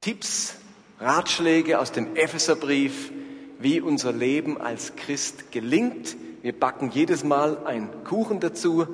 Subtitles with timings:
[0.00, 0.56] Tipps,
[0.98, 3.12] Ratschläge aus dem Epheserbrief,
[3.58, 6.16] wie unser Leben als Christ gelingt.
[6.40, 8.86] Wir backen jedes Mal einen Kuchen dazu.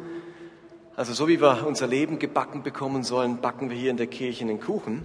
[0.96, 4.42] Also so wie wir unser Leben gebacken bekommen sollen, backen wir hier in der Kirche
[4.42, 5.04] einen Kuchen.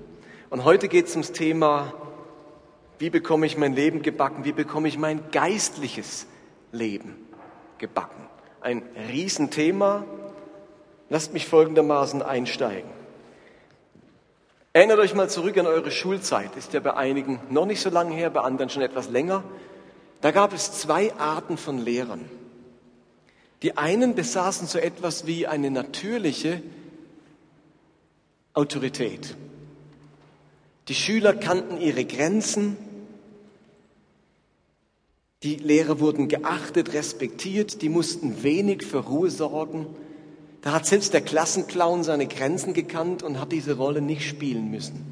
[0.50, 1.94] Und heute geht es ums Thema,
[2.98, 6.26] wie bekomme ich mein Leben gebacken, wie bekomme ich mein geistliches
[6.72, 7.14] Leben
[7.78, 8.26] gebacken.
[8.62, 8.82] Ein
[9.12, 10.04] Riesenthema.
[11.10, 13.01] Lasst mich folgendermaßen einsteigen.
[14.74, 16.56] Erinnert euch mal zurück an eure Schulzeit.
[16.56, 19.44] Ist ja bei einigen noch nicht so lange her, bei anderen schon etwas länger.
[20.22, 22.24] Da gab es zwei Arten von Lehrern.
[23.64, 26.64] Die einen besaßen so etwas wie eine natürliche
[28.54, 29.36] Autorität.
[30.88, 32.78] Die Schüler kannten ihre Grenzen.
[35.44, 37.82] Die Lehrer wurden geachtet, respektiert.
[37.82, 39.88] Die mussten wenig für Ruhe sorgen.
[40.62, 45.06] Da hat selbst der Klassenclown seine Grenzen gekannt und hat diese Rolle nicht spielen müssen.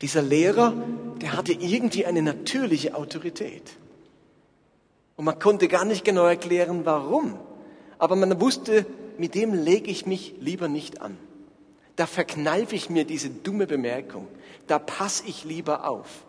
[0.00, 0.74] Dieser Lehrer,
[1.20, 3.62] der hatte irgendwie eine natürliche Autorität.
[5.16, 7.38] Und man konnte gar nicht genau erklären, warum.
[7.98, 8.86] Aber man wusste,
[9.18, 11.16] mit dem lege ich mich lieber nicht an.
[11.96, 14.26] Da verkneife ich mir diese dumme Bemerkung.
[14.66, 16.24] Da passe ich lieber auf.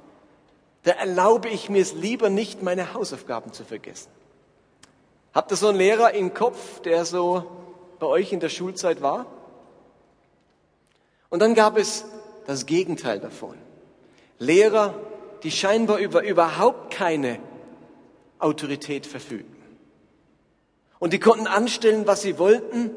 [0.83, 4.09] Da erlaube ich mir es lieber nicht, meine Hausaufgaben zu vergessen.
[5.33, 7.43] Habt ihr so einen Lehrer im Kopf, der so
[7.99, 9.25] bei euch in der Schulzeit war?
[11.29, 12.05] Und dann gab es
[12.45, 13.57] das Gegenteil davon.
[14.37, 14.93] Lehrer,
[15.41, 17.39] die scheinbar über überhaupt keine
[18.39, 19.55] Autorität verfügten.
[20.99, 22.91] Und die konnten anstellen, was sie wollten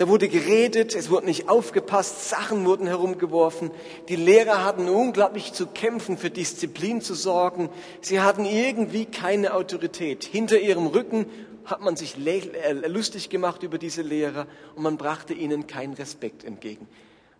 [0.00, 3.70] da wurde geredet, es wurde nicht aufgepasst, Sachen wurden herumgeworfen.
[4.08, 7.68] Die Lehrer hatten unglaublich zu kämpfen, für Disziplin zu sorgen.
[8.00, 10.24] Sie hatten irgendwie keine Autorität.
[10.24, 11.26] Hinter ihrem Rücken
[11.66, 16.44] hat man sich äh, lustig gemacht über diese Lehrer und man brachte ihnen keinen Respekt
[16.44, 16.88] entgegen.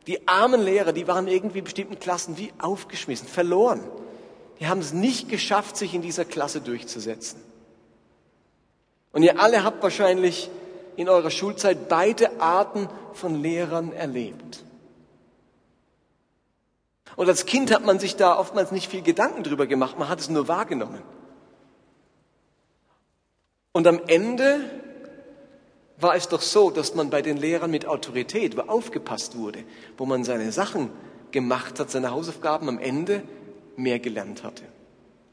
[0.06, 3.80] Die armen Lehrer, die waren irgendwie bestimmten Klassen wie aufgeschmissen, verloren.
[4.60, 7.40] Die haben es nicht geschafft, sich in dieser Klasse durchzusetzen.
[9.12, 10.50] Und ihr alle habt wahrscheinlich
[11.00, 14.62] in eurer Schulzeit beide Arten von Lehrern erlebt.
[17.16, 20.20] Und als Kind hat man sich da oftmals nicht viel Gedanken drüber gemacht, man hat
[20.20, 21.00] es nur wahrgenommen.
[23.72, 24.60] Und am Ende
[25.96, 29.64] war es doch so, dass man bei den Lehrern mit Autorität, aufgepasst wurde,
[29.96, 30.90] wo man seine Sachen
[31.30, 33.22] gemacht hat, seine Hausaufgaben am Ende
[33.74, 34.64] mehr gelernt hatte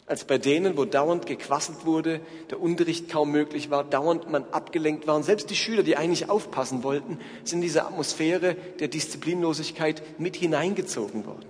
[0.07, 5.06] als bei denen, wo dauernd gequasselt wurde, der Unterricht kaum möglich war, dauernd man abgelenkt
[5.06, 5.18] war.
[5.18, 10.38] Und selbst die Schüler, die eigentlich aufpassen wollten, sind in diese Atmosphäre der Disziplinlosigkeit mit
[10.38, 11.45] hineingezogen worden.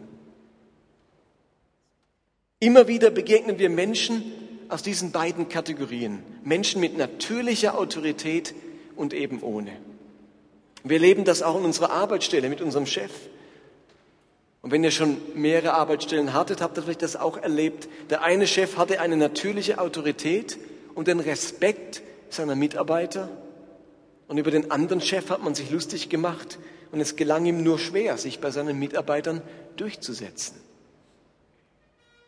[2.59, 4.33] Immer wieder begegnen wir Menschen
[4.69, 6.23] aus diesen beiden Kategorien.
[6.43, 8.55] Menschen mit natürlicher Autorität
[8.95, 9.71] und eben ohne.
[10.83, 13.11] Wir erleben das auch in unserer Arbeitsstelle mit unserem Chef.
[14.67, 17.87] Und wenn ihr schon mehrere Arbeitsstellen hattet, habt ihr vielleicht das auch erlebt.
[18.09, 20.57] Der eine Chef hatte eine natürliche Autorität
[20.93, 23.29] und den Respekt seiner Mitarbeiter.
[24.27, 26.59] Und über den anderen Chef hat man sich lustig gemacht
[26.91, 29.41] und es gelang ihm nur schwer, sich bei seinen Mitarbeitern
[29.77, 30.57] durchzusetzen.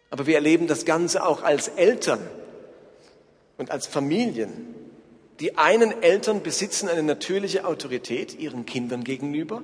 [0.09, 2.22] Aber wir erleben das Ganze auch als Eltern
[3.57, 4.75] und als Familien.
[5.41, 9.61] Die einen Eltern besitzen eine natürliche Autorität ihren Kindern gegenüber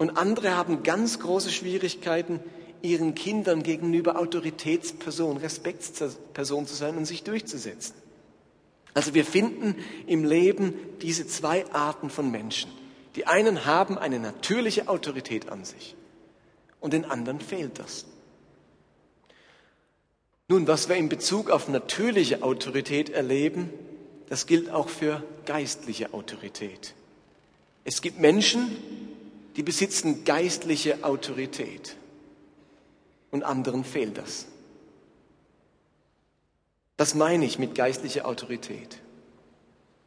[0.00, 2.40] und andere haben ganz große Schwierigkeiten,
[2.80, 7.94] ihren Kindern gegenüber Autoritätsperson, Respektsperson zu sein und sich durchzusetzen.
[8.94, 9.74] Also wir finden
[10.06, 10.72] im Leben
[11.02, 12.70] diese zwei Arten von Menschen.
[13.14, 15.94] Die einen haben eine natürliche Autorität an sich
[16.80, 18.06] und den anderen fehlt das.
[20.48, 23.68] Nun, was wir in Bezug auf natürliche Autorität erleben,
[24.30, 26.94] das gilt auch für geistliche Autorität.
[27.84, 28.78] Es gibt Menschen,
[29.56, 31.96] die besitzen geistliche Autorität
[33.30, 34.46] und anderen fehlt das.
[36.96, 38.98] Was meine ich mit geistlicher Autorität?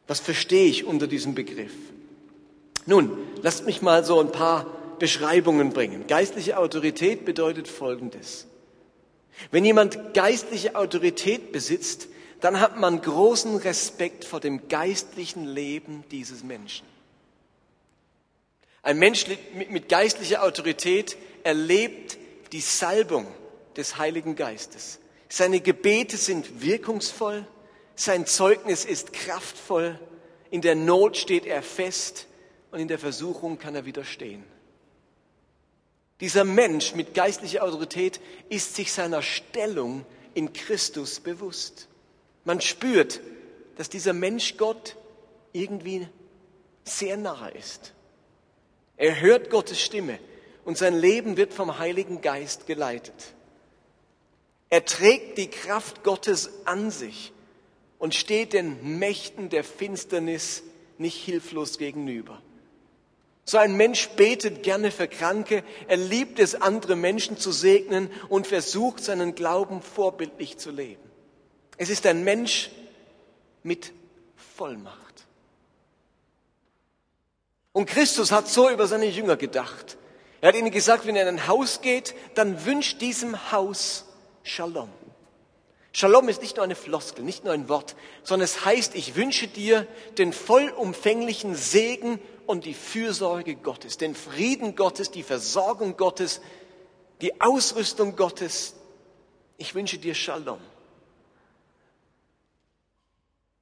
[0.06, 1.72] Was verstehe ich unter diesem Begriff?
[2.86, 4.66] Nun, lasst mich mal so ein paar
[4.98, 6.06] Beschreibungen bringen.
[6.06, 8.46] Geistliche Autorität bedeutet Folgendes.
[9.50, 12.08] Wenn jemand geistliche Autorität besitzt,
[12.40, 16.86] dann hat man großen Respekt vor dem geistlichen Leben dieses Menschen.
[18.84, 19.24] Ein Mensch
[19.70, 22.18] mit geistlicher Autorität erlebt
[22.52, 23.26] die Salbung
[23.76, 25.00] des Heiligen Geistes.
[25.30, 27.46] Seine Gebete sind wirkungsvoll,
[27.96, 29.98] sein Zeugnis ist kraftvoll,
[30.50, 32.26] in der Not steht er fest
[32.72, 34.44] und in der Versuchung kann er widerstehen.
[36.20, 38.20] Dieser Mensch mit geistlicher Autorität
[38.50, 40.04] ist sich seiner Stellung
[40.34, 41.88] in Christus bewusst.
[42.44, 43.22] Man spürt,
[43.76, 44.96] dass dieser Mensch Gott
[45.54, 46.06] irgendwie
[46.84, 47.94] sehr nahe ist.
[48.96, 50.18] Er hört Gottes Stimme
[50.64, 53.34] und sein Leben wird vom Heiligen Geist geleitet.
[54.70, 57.32] Er trägt die Kraft Gottes an sich
[57.98, 60.62] und steht den Mächten der Finsternis
[60.98, 62.40] nicht hilflos gegenüber.
[63.44, 68.46] So ein Mensch betet gerne für Kranke, er liebt es, andere Menschen zu segnen und
[68.46, 71.02] versucht, seinen Glauben vorbildlich zu leben.
[71.76, 72.70] Es ist ein Mensch
[73.62, 73.92] mit
[74.36, 75.03] Vollmacht.
[77.74, 79.98] Und Christus hat so über seine Jünger gedacht.
[80.40, 84.04] Er hat ihnen gesagt, wenn er in ein Haus geht, dann wünscht diesem Haus
[84.44, 84.88] Shalom.
[85.90, 89.48] Shalom ist nicht nur eine Floskel, nicht nur ein Wort, sondern es heißt, ich wünsche
[89.48, 89.88] dir
[90.18, 96.40] den vollumfänglichen Segen und die Fürsorge Gottes, den Frieden Gottes, die Versorgung Gottes,
[97.22, 98.74] die Ausrüstung Gottes.
[99.56, 100.60] Ich wünsche dir Shalom.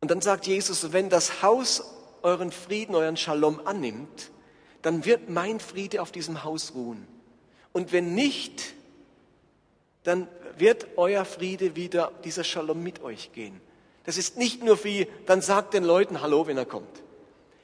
[0.00, 4.30] Und dann sagt Jesus, wenn das Haus euren Frieden, euren Shalom annimmt,
[4.82, 7.06] dann wird mein Friede auf diesem Haus ruhen.
[7.72, 8.74] Und wenn nicht,
[10.02, 10.28] dann
[10.58, 13.60] wird euer Friede wieder, dieser Shalom mit euch gehen.
[14.04, 17.02] Das ist nicht nur wie, dann sagt den Leuten Hallo, wenn er kommt.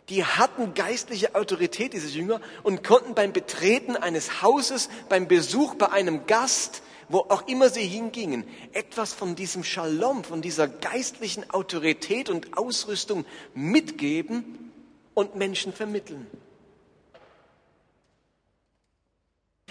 [0.08, 5.90] Die hatten geistliche Autorität, diese Jünger, und konnten beim Betreten eines Hauses, beim Besuch bei
[5.90, 12.28] einem Gast, wo auch immer sie hingingen, etwas von diesem Shalom, von dieser geistlichen Autorität
[12.28, 13.24] und Ausrüstung
[13.54, 14.72] mitgeben
[15.14, 16.26] und Menschen vermitteln.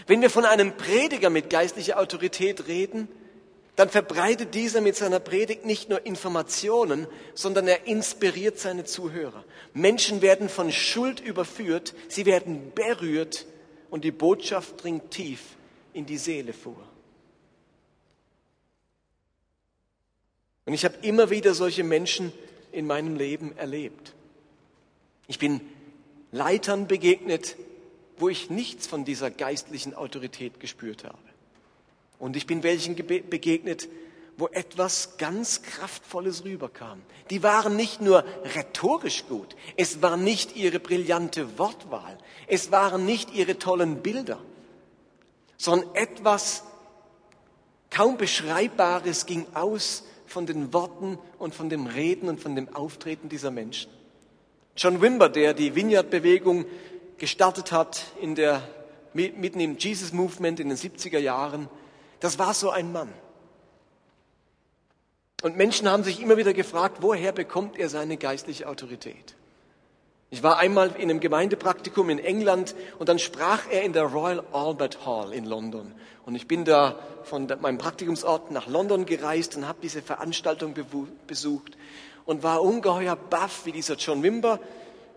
[0.08, 3.08] Wenn wir von einem Prediger mit geistlicher Autorität reden,
[3.76, 7.06] dann verbreitet dieser mit seiner Predigt nicht nur Informationen,
[7.36, 9.44] sondern er inspiriert seine Zuhörer.
[9.74, 13.46] Menschen werden von Schuld überführt, sie werden berührt
[13.92, 15.42] und die Botschaft dringt tief
[15.94, 16.87] in die Seele vor.
[20.68, 22.34] Und ich habe immer wieder solche Menschen
[22.74, 24.14] in meinem Leben erlebt.
[25.28, 25.62] Ich bin
[26.34, 27.56] Leitern begegnet,
[28.18, 31.18] wo ich nichts von dieser geistlichen Autorität gespürt habe.
[32.20, 33.88] Und ich bin welchen begegnet,
[34.36, 37.02] wo etwas ganz Kraftvolles rüberkam.
[37.30, 43.34] Die waren nicht nur rhetorisch gut, es war nicht ihre brillante Wortwahl, es waren nicht
[43.34, 44.40] ihre tollen Bilder,
[45.56, 46.64] sondern etwas
[47.90, 53.30] kaum Beschreibbares ging aus von den Worten und von dem Reden und von dem Auftreten
[53.30, 53.92] dieser Menschen.
[54.76, 56.66] John Wimber, der die Vineyard-Bewegung
[57.18, 58.62] gestartet hat in der,
[59.14, 61.70] mitten im Jesus Movement in den 70er Jahren,
[62.20, 63.10] das war so ein Mann.
[65.44, 69.37] Und Menschen haben sich immer wieder gefragt, woher bekommt er seine geistliche Autorität?
[70.30, 74.44] Ich war einmal in einem Gemeindepraktikum in England und dann sprach er in der Royal
[74.52, 75.94] Albert Hall in London.
[76.26, 80.76] Und ich bin da von meinem Praktikumsort nach London gereist und habe diese Veranstaltung
[81.28, 81.78] besucht
[82.26, 84.60] und war ungeheuer baff, wie dieser John Wimber,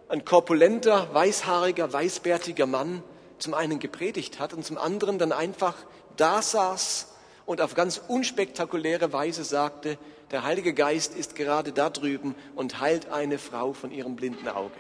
[0.09, 3.03] ein korpulenter, weißhaariger, weißbärtiger Mann,
[3.39, 5.75] zum einen gepredigt hat und zum anderen dann einfach
[6.17, 7.09] da saß
[7.47, 9.99] und auf ganz unspektakuläre Weise sagte,
[10.31, 14.77] der Heilige Geist ist gerade da drüben und heilt eine Frau von ihrem blinden Auge.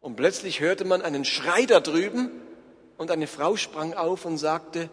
[0.00, 2.30] Und plötzlich hörte man einen Schrei da drüben
[2.96, 4.88] und eine Frau sprang auf und sagte,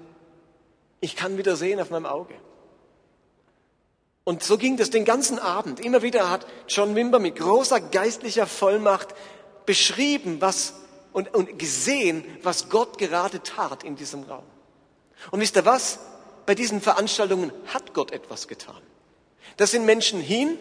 [0.99, 2.33] ich kann wieder sehen auf meinem Auge.
[4.23, 5.79] Und so ging das den ganzen Abend.
[5.79, 9.15] Immer wieder hat John Wimber mit großer geistlicher Vollmacht
[9.65, 10.73] beschrieben, was
[11.13, 14.43] und, und gesehen, was Gott gerade tat in diesem Raum.
[15.31, 15.99] Und wisst ihr was?
[16.45, 18.81] Bei diesen Veranstaltungen hat Gott etwas getan.
[19.55, 20.57] Da sind Menschen hin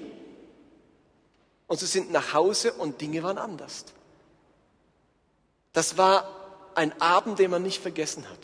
[1.67, 3.87] und sie sind nach Hause und Dinge waren anders.
[5.77, 6.25] Das war
[6.75, 8.39] ein Abend, den man nicht vergessen hat.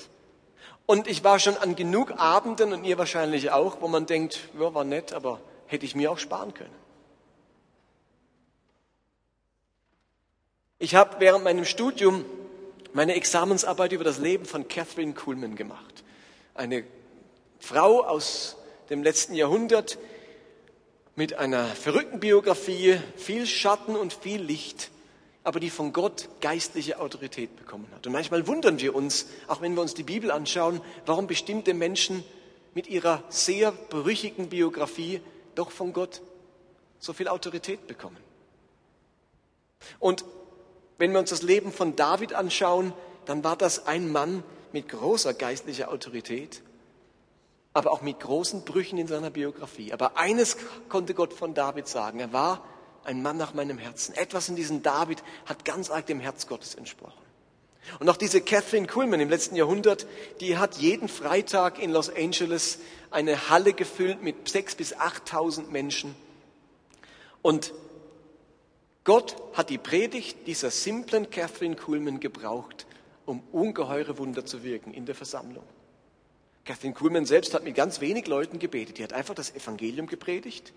[0.85, 4.75] Und ich war schon an genug Abenden und ihr wahrscheinlich auch, wo man denkt, ja,
[4.75, 6.75] war nett, aber hätte ich mir auch sparen können.
[10.79, 12.27] Ich habe während meinem Studium
[12.93, 16.05] meine Examensarbeit über das Leben von Catherine Kuhlman gemacht.
[16.53, 16.85] Eine
[17.61, 18.59] Frau aus
[18.91, 19.97] dem letzten Jahrhundert
[21.17, 24.92] mit einer verrückten Biografie, viel Schatten und viel Licht
[25.45, 28.07] aber die von Gott geistliche Autorität bekommen hat.
[28.07, 32.23] Und manchmal wundern wir uns, auch wenn wir uns die Bibel anschauen, warum bestimmte Menschen
[32.75, 35.21] mit ihrer sehr berüchigten Biografie
[35.55, 36.23] doch von Gott
[36.99, 38.17] so viel Autorität bekommen.
[39.99, 40.25] Und
[40.99, 42.93] wenn wir uns das Leben von David anschauen,
[43.25, 46.63] dann war das ein Mann mit großer geistlicher Autorität,
[47.73, 49.93] aber auch mit großen Brüchen in seiner Biografie.
[49.93, 50.57] Aber eines
[50.89, 52.65] konnte Gott von David sagen, er war
[53.05, 54.15] ein Mann nach meinem Herzen.
[54.15, 57.23] Etwas in diesem David hat ganz arg dem Herz Gottes entsprochen.
[57.99, 60.07] Und auch diese Catherine Kuhlman im letzten Jahrhundert,
[60.41, 62.79] die hat jeden Freitag in Los Angeles
[63.11, 66.15] eine Halle gefüllt mit sechs bis achttausend Menschen.
[67.43, 67.73] Und
[69.05, 72.87] Gott hat die Predigt dieser simplen Catherine Kuhlman gebraucht,
[73.27, 75.65] um ungeheure Wunder zu wirken in der Versammlung.
[76.65, 78.99] Catherine Kuhlmann selbst hat mit ganz wenig Leuten gebetet.
[78.99, 80.73] Die hat einfach das Evangelium gepredigt.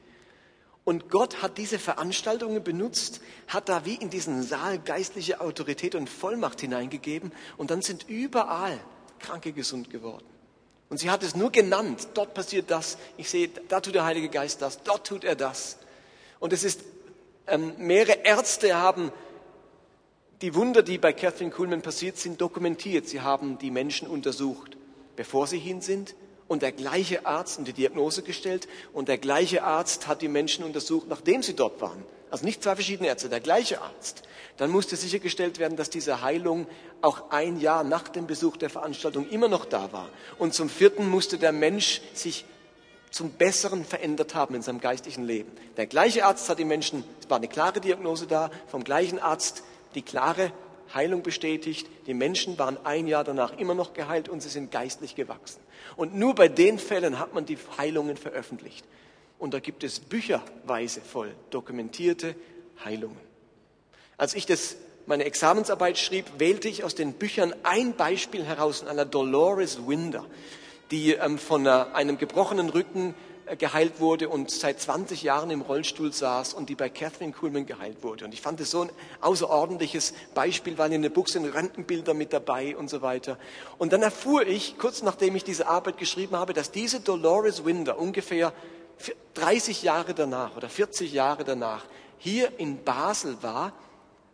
[0.86, 6.08] Und Gott hat diese Veranstaltungen benutzt, hat da wie in diesen Saal geistliche Autorität und
[6.08, 7.32] Vollmacht hineingegeben.
[7.58, 8.80] Und dann sind überall
[9.20, 10.25] Kranke gesund geworden.
[10.89, 12.10] Und sie hat es nur genannt.
[12.13, 13.00] Dort passiert das.
[13.18, 14.84] Ich sehe, da tut der Heilige Geist das.
[14.84, 15.80] Dort tut er das.
[16.39, 16.82] Und es ist,
[17.48, 19.12] ähm, mehrere Ärzte haben
[20.42, 23.08] die Wunder, die bei Catherine Kuhlman passiert sind, dokumentiert.
[23.08, 24.77] Sie haben die Menschen untersucht,
[25.15, 26.13] bevor sie hin sind.
[26.48, 28.68] Und der gleiche Arzt und die Diagnose gestellt.
[28.94, 32.04] Und der gleiche Arzt hat die Menschen untersucht, nachdem sie dort waren.
[32.30, 34.24] Also nicht zwei verschiedene Ärzte, der gleiche Arzt.
[34.58, 36.68] Dann musste sichergestellt werden, dass diese Heilung
[37.02, 40.10] auch ein Jahr nach dem Besuch der Veranstaltung immer noch da war.
[40.38, 42.46] Und zum vierten musste der Mensch sich
[43.12, 45.52] zum Besseren verändert haben in seinem geistlichen Leben.
[45.78, 49.64] Der gleiche Arzt hat die Menschen, es war eine klare Diagnose da, vom gleichen Arzt
[49.96, 50.52] die klare
[50.94, 51.88] Heilung bestätigt.
[52.08, 55.62] Die Menschen waren ein Jahr danach immer noch geheilt und sie sind geistlich gewachsen.
[55.96, 58.86] Und nur bei den Fällen hat man die Heilungen veröffentlicht.
[59.38, 62.36] Und da gibt es bücherweise voll dokumentierte
[62.84, 63.20] Heilungen.
[64.18, 69.06] Als ich das, meine Examensarbeit schrieb, wählte ich aus den Büchern ein Beispiel heraus einer
[69.06, 70.25] Dolores Winder,
[70.92, 76.12] die ähm, von einem gebrochenen Rücken äh, geheilt wurde und seit 20 Jahren im Rollstuhl
[76.12, 78.25] saß und die bei Catherine Kuhlman geheilt wurde.
[78.25, 78.90] Und ich fand es so ein
[79.22, 83.38] außerordentliches Beispiel, waren in der Buchse Rentenbilder mit dabei und so weiter.
[83.78, 88.00] Und dann erfuhr ich, kurz nachdem ich diese Arbeit geschrieben habe, dass diese Dolores Winder
[88.00, 88.54] ungefähr
[89.36, 91.86] 30 Jahre danach oder 40 Jahre danach
[92.18, 93.74] hier in Basel war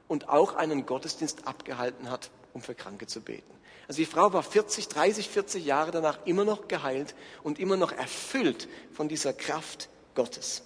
[0.07, 3.51] und auch einen Gottesdienst abgehalten hat, um für Kranke zu beten.
[3.91, 7.91] Also die Frau war 40, 30, 40 Jahre danach immer noch geheilt und immer noch
[7.91, 10.61] erfüllt von dieser Kraft Gottes.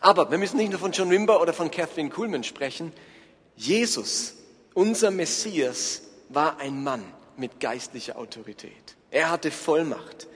[0.00, 2.92] Aber wir müssen nicht nur von John Wimber oder von Catherine Kuhlman sprechen.
[3.54, 4.34] Jesus,
[4.74, 7.04] unser Messias, war ein Mann
[7.36, 8.96] mit geistlicher Autorität.
[9.12, 10.26] Er hatte Vollmacht.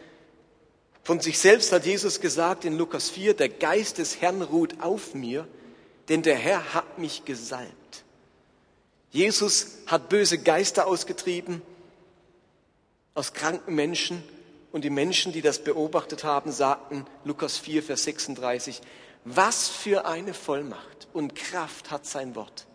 [1.02, 5.14] Von sich selbst hat Jesus gesagt in Lukas 4, der Geist des Herrn ruht auf
[5.14, 5.48] mir,
[6.08, 8.04] denn der Herr hat mich gesalbt.
[9.10, 11.60] Jesus hat böse Geister ausgetrieben
[13.14, 14.22] aus kranken Menschen
[14.72, 18.80] und die Menschen, die das beobachtet haben, sagten, Lukas 4, Vers 36,
[19.24, 22.66] was für eine Vollmacht und Kraft hat sein Wort.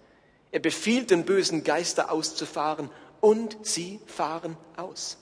[0.51, 2.89] Er befiehlt den bösen Geister auszufahren
[3.20, 5.17] und sie fahren aus.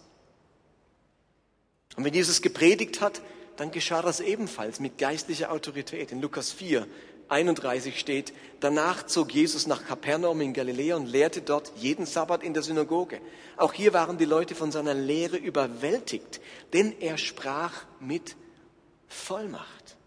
[1.95, 3.21] Und wenn Jesus gepredigt hat,
[3.55, 6.11] dann geschah das ebenfalls mit geistlicher Autorität.
[6.11, 6.87] In Lukas 4,
[7.29, 12.53] 31 steht, danach zog Jesus nach Kapernaum in Galiläa und lehrte dort jeden Sabbat in
[12.53, 13.19] der Synagoge.
[13.57, 16.39] Auch hier waren die Leute von seiner Lehre überwältigt,
[16.73, 18.35] denn er sprach mit
[19.07, 19.97] Vollmacht.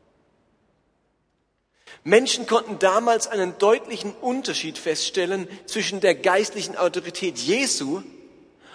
[2.04, 8.02] Menschen konnten damals einen deutlichen Unterschied feststellen zwischen der geistlichen Autorität Jesu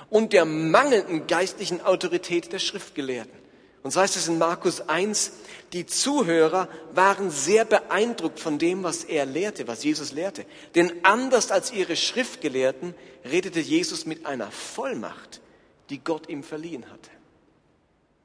[0.09, 3.42] und der mangelnden geistlichen Autorität der Schriftgelehrten.
[3.83, 5.33] Und so heißt es in Markus 1,
[5.73, 10.45] die Zuhörer waren sehr beeindruckt von dem, was er lehrte, was Jesus lehrte.
[10.75, 15.41] Denn anders als ihre Schriftgelehrten redete Jesus mit einer Vollmacht,
[15.89, 17.09] die Gott ihm verliehen hatte.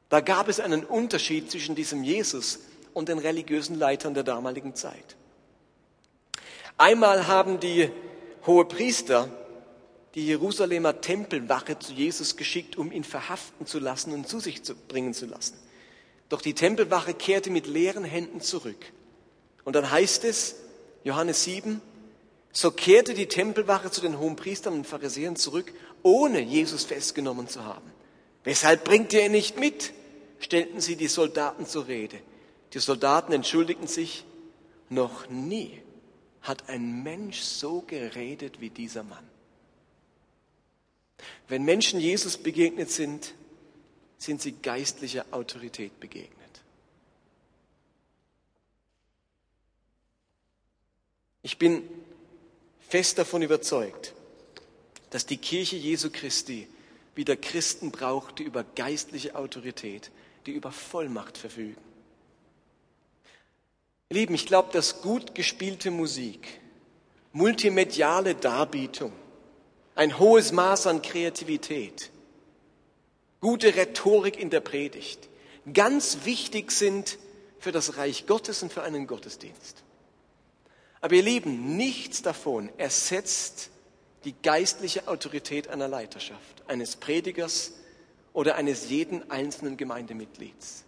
[0.08, 2.60] Da gab es einen Unterschied zwischen diesem Jesus
[2.94, 5.16] und den religiösen Leitern der damaligen Zeit.
[6.76, 7.90] Einmal haben die
[8.46, 9.28] Hohepriester
[10.18, 14.74] die Jerusalemer Tempelwache zu Jesus geschickt, um ihn verhaften zu lassen und zu sich zu
[14.74, 15.56] bringen zu lassen.
[16.28, 18.84] Doch die Tempelwache kehrte mit leeren Händen zurück.
[19.62, 20.56] Und dann heißt es,
[21.04, 21.80] Johannes 7,
[22.50, 25.72] so kehrte die Tempelwache zu den Hohenpriestern und Pharisäern zurück,
[26.02, 27.88] ohne Jesus festgenommen zu haben.
[28.42, 29.92] Weshalb bringt ihr ihn nicht mit?
[30.40, 32.18] stellten sie die Soldaten zur Rede.
[32.74, 34.24] Die Soldaten entschuldigten sich,
[34.88, 35.80] noch nie
[36.42, 39.27] hat ein Mensch so geredet wie dieser Mann.
[41.48, 43.34] Wenn Menschen Jesus begegnet sind,
[44.18, 46.34] sind sie geistlicher Autorität begegnet.
[51.42, 51.82] Ich bin
[52.88, 54.12] fest davon überzeugt,
[55.10, 56.68] dass die Kirche Jesu Christi
[57.14, 60.10] wieder Christen braucht, die über geistliche Autorität,
[60.46, 61.80] die über Vollmacht verfügen.
[64.10, 66.60] Lieben, ich glaube, dass gut gespielte Musik,
[67.32, 69.12] multimediale Darbietung,
[69.98, 72.10] ein hohes Maß an Kreativität,
[73.40, 75.28] gute Rhetorik in der Predigt
[75.74, 77.18] ganz wichtig sind
[77.58, 79.82] für das Reich Gottes und für einen Gottesdienst.
[81.00, 83.70] Aber ihr Lieben, nichts davon ersetzt
[84.22, 87.72] die geistliche Autorität einer Leiterschaft, eines Predigers
[88.32, 90.84] oder eines jeden einzelnen Gemeindemitglieds.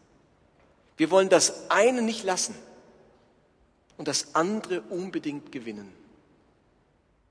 [0.97, 2.55] Wir wollen das eine nicht lassen
[3.97, 6.00] und das andere unbedingt gewinnen.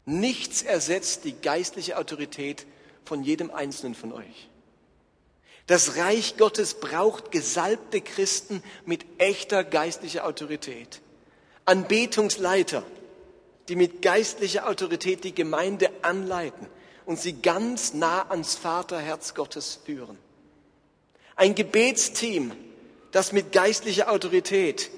[0.09, 2.65] Nichts ersetzt die geistliche Autorität
[3.05, 4.49] von jedem Einzelnen von euch.
[5.67, 11.01] Das Reich Gottes braucht gesalbte Christen mit echter geistlicher Autorität.
[11.65, 12.81] Anbetungsleiter,
[13.67, 16.65] die mit geistlicher Autorität die Gemeinde anleiten
[17.05, 20.17] und sie ganz nah ans Vaterherz Gottes führen.
[21.35, 22.51] Ein Gebetsteam,
[23.11, 24.89] das mit geistlicher Autorität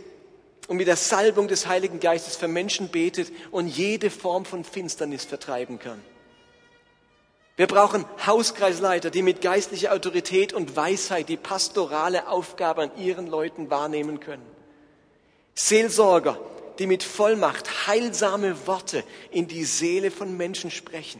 [0.71, 5.25] und mit der Salbung des Heiligen Geistes für Menschen betet und jede Form von Finsternis
[5.25, 6.01] vertreiben kann.
[7.57, 13.69] Wir brauchen Hauskreisleiter, die mit geistlicher Autorität und Weisheit die pastorale Aufgabe an ihren Leuten
[13.69, 14.45] wahrnehmen können.
[15.55, 16.39] Seelsorger,
[16.79, 21.19] die mit Vollmacht heilsame Worte in die Seele von Menschen sprechen.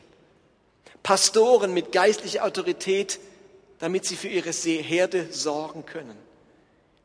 [1.04, 3.20] Pastoren mit geistlicher Autorität,
[3.80, 6.31] damit sie für ihre Herde sorgen können.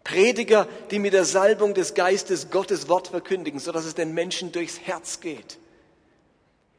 [0.07, 4.79] Prediger, die mit der Salbung des Geistes Gottes Wort verkündigen, sodass es den Menschen durchs
[4.79, 5.59] Herz geht.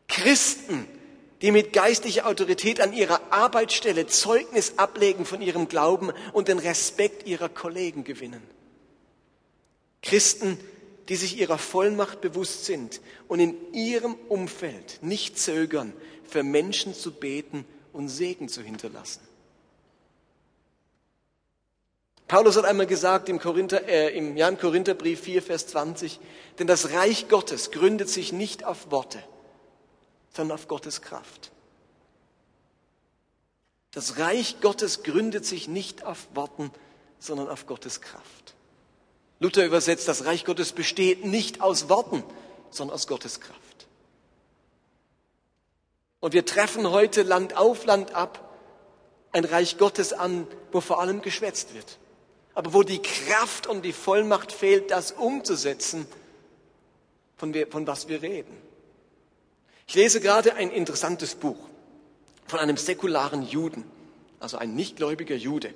[0.07, 0.87] Christen,
[1.41, 7.27] die mit geistlicher Autorität an ihrer Arbeitsstelle Zeugnis ablegen von ihrem Glauben und den Respekt
[7.27, 8.41] ihrer Kollegen gewinnen.
[10.01, 10.57] Christen,
[11.09, 15.91] die sich ihrer Vollmacht bewusst sind und in ihrem Umfeld nicht zögern,
[16.23, 19.26] für Menschen zu beten und Segen zu hinterlassen.
[22.27, 26.19] Paulus hat einmal gesagt im, Korinther, äh, im, ja, im Korintherbrief 4, Vers 20,
[26.59, 29.23] denn das Reich Gottes gründet sich nicht auf Worte,
[30.33, 31.51] sondern auf Gottes Kraft.
[33.91, 36.71] Das Reich Gottes gründet sich nicht auf Worten,
[37.19, 38.55] sondern auf Gottes Kraft.
[39.39, 42.23] Luther übersetzt, das Reich Gottes besteht nicht aus Worten,
[42.69, 43.87] sondern aus Gottes Kraft.
[46.19, 48.47] Und wir treffen heute Land auf, Land ab
[49.31, 51.99] ein Reich Gottes an, wo vor allem geschwätzt wird,
[52.57, 56.07] aber wo die Kraft und die Vollmacht fehlt, das umzusetzen,
[57.37, 58.57] von, wir, von was wir reden.
[59.85, 61.57] Ich lese gerade ein interessantes Buch
[62.47, 63.83] von einem säkularen Juden,
[64.39, 65.73] also ein nichtgläubiger Jude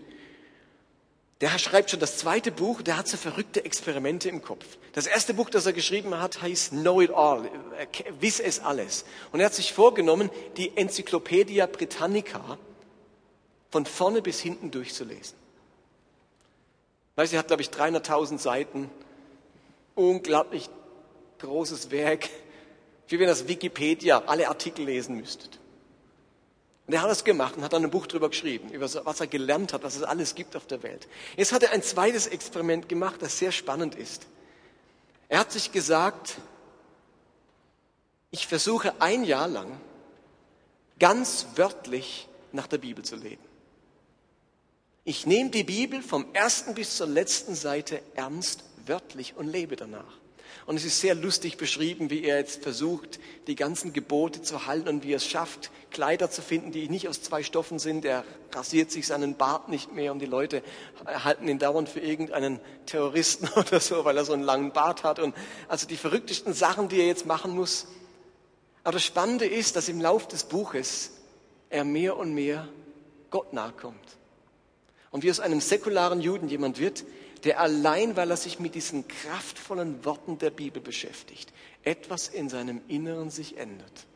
[1.42, 4.64] der schreibt schon das zweite Buch, der hat so verrückte Experimente im Kopf.
[4.94, 7.50] Das erste Buch, das er geschrieben hat, heißt Know It All,
[8.20, 9.06] Wiss es alles.
[9.32, 12.60] Und er hat sich vorgenommen, die Enzyklopädia Britannica
[13.72, 15.41] von vorne bis hinten durchzulesen.
[17.16, 18.90] Weil sie hat, glaube ich, 300.000 Seiten,
[19.96, 20.70] unglaublich
[21.40, 22.30] großes Werk,
[23.08, 25.60] wie wenn das Wikipedia alle Artikel lesen müsstet.
[26.88, 29.28] Und er hat das gemacht und hat dann ein Buch darüber geschrieben, über was er
[29.28, 31.08] gelernt hat, was es alles gibt auf der Welt.
[31.38, 34.28] Jetzt hat er ein zweites Experiment gemacht, das sehr spannend ist.
[35.30, 36.38] Er hat sich gesagt,
[38.32, 39.80] ich versuche ein Jahr lang
[41.00, 43.44] ganz wörtlich nach der Bibel zu leben.
[45.04, 50.22] Ich nehme die Bibel vom ersten bis zur letzten Seite ernst, wörtlich und lebe danach.
[50.68, 54.90] Und es ist sehr lustig beschrieben, wie er jetzt versucht, die ganzen Gebote zu halten
[54.90, 58.06] und wie er es schafft, Kleider zu finden, die nicht aus zwei Stoffen sind.
[58.06, 60.62] Er rasiert sich seinen Bart nicht mehr und die Leute
[61.06, 65.18] halten ihn dauernd für irgendeinen Terroristen oder so, weil er so einen langen Bart hat.
[65.18, 65.36] Und
[65.68, 67.88] also die verrücktesten Sachen, die er jetzt machen muss.
[68.84, 71.12] Aber das Spannende ist, dass im Lauf des Buches
[71.72, 72.68] er mehr und mehr
[73.32, 74.21] Gott nahe kommt.
[75.12, 77.04] Und wie aus einem säkularen Juden jemand wird,
[77.44, 81.52] der allein, weil er sich mit diesen kraftvollen Worten der Bibel beschäftigt,
[81.84, 84.08] etwas in seinem Inneren sich ändert.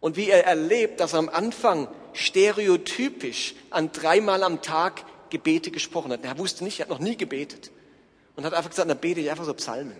[0.00, 6.12] Und wie er erlebt, dass er am Anfang stereotypisch an dreimal am Tag Gebete gesprochen
[6.12, 6.24] hat.
[6.24, 7.70] Er wusste nicht, er hat noch nie gebetet.
[8.36, 9.96] Und hat einfach gesagt, dann bete ich einfach so Psalmen.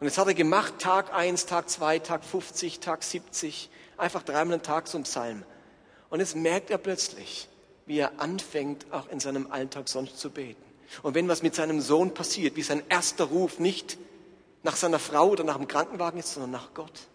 [0.00, 4.54] Und jetzt hat er gemacht, Tag eins, Tag zwei, Tag 50, Tag 70, einfach dreimal
[4.54, 5.44] am Tag so ein Psalm.
[6.10, 7.48] Und jetzt merkt er plötzlich,
[7.86, 10.62] wie er anfängt, auch in seinem Alltag sonst zu beten.
[11.02, 13.96] Und wenn was mit seinem Sohn passiert, wie sein erster Ruf nicht
[14.62, 17.08] nach seiner Frau oder nach dem Krankenwagen ist, sondern nach Gott.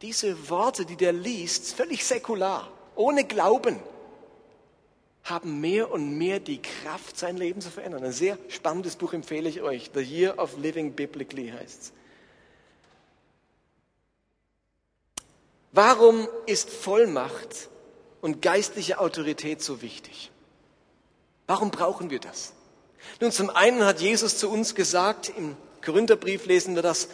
[0.00, 3.78] Diese Worte, die der liest, völlig säkular, ohne Glauben,
[5.24, 8.02] haben mehr und mehr die Kraft, sein Leben zu verändern.
[8.02, 9.90] Ein sehr spannendes Buch empfehle ich euch.
[9.94, 11.92] The Year of Living Biblically heißt es.
[15.70, 17.68] Warum ist Vollmacht
[18.22, 20.30] und geistliche Autorität so wichtig?
[21.46, 22.54] Warum brauchen wir das?
[23.20, 27.08] Nun, zum einen hat Jesus zu uns gesagt, im Korintherbrief lesen wir das,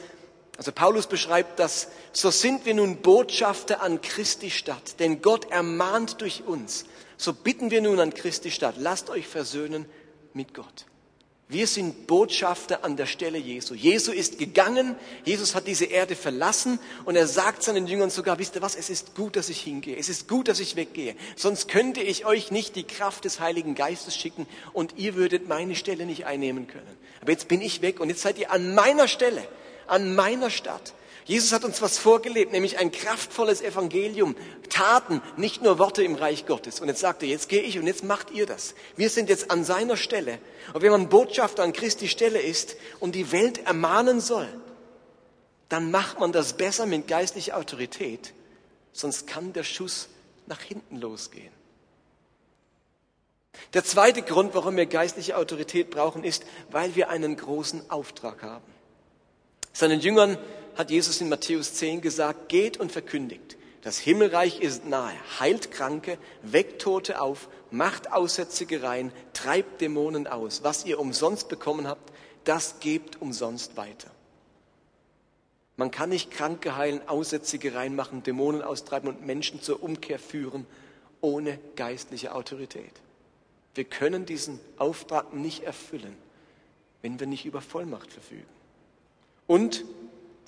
[0.59, 6.21] also Paulus beschreibt das, so sind wir nun Botschafter an Christi Stadt, denn Gott ermahnt
[6.21, 6.85] durch uns.
[7.17, 9.87] So bitten wir nun an Christi Stadt, lasst euch versöhnen
[10.35, 10.88] mit Gott.
[11.51, 13.73] Wir sind Botschafter an der Stelle Jesu.
[13.73, 18.57] Jesu ist gegangen, Jesus hat diese Erde verlassen und er sagt seinen Jüngern sogar, wisst
[18.57, 21.69] ihr was, es ist gut, dass ich hingehe, es ist gut, dass ich weggehe, sonst
[21.69, 26.05] könnte ich euch nicht die Kraft des Heiligen Geistes schicken und ihr würdet meine Stelle
[26.05, 26.99] nicht einnehmen können.
[27.23, 29.49] Aber jetzt bin ich weg und jetzt seid ihr an meiner Stelle,
[29.87, 30.93] an meiner Stadt.
[31.29, 34.35] Jesus hat uns was vorgelebt, nämlich ein kraftvolles Evangelium,
[34.71, 36.81] Taten, nicht nur Worte im Reich Gottes.
[36.81, 38.75] Und jetzt sagt er, jetzt gehe ich und jetzt macht ihr das.
[38.97, 40.39] Wir sind jetzt an seiner Stelle.
[40.73, 44.49] Und wenn man Botschafter an Christi Stelle ist und die Welt ermahnen soll,
[45.69, 48.33] dann macht man das besser mit geistlicher Autorität,
[48.95, 50.09] sonst kann der Schuss
[50.47, 51.53] nach hinten losgehen.
[53.75, 58.65] Der zweite Grund, warum wir geistliche Autorität brauchen, ist, weil wir einen großen Auftrag haben.
[59.75, 60.39] Seinen Jüngern
[60.79, 63.57] hat Jesus in Matthäus 10 gesagt, geht und verkündigt.
[63.83, 65.15] Das Himmelreich ist nahe.
[65.41, 70.63] Heilt Kranke, weckt Tote auf, macht Aussätzige rein, treibt Dämonen aus.
[70.63, 72.13] Was ihr umsonst bekommen habt,
[72.45, 74.09] das gebt umsonst weiter.
[75.77, 80.65] Man kann nicht Kranke heilen, Aussätzige reinmachen, Dämonen austreiben und Menschen zur Umkehr führen
[81.21, 82.93] ohne geistliche Autorität.
[83.75, 86.17] Wir können diesen Auftrag nicht erfüllen,
[87.03, 88.47] wenn wir nicht über Vollmacht verfügen.
[89.49, 89.85] Und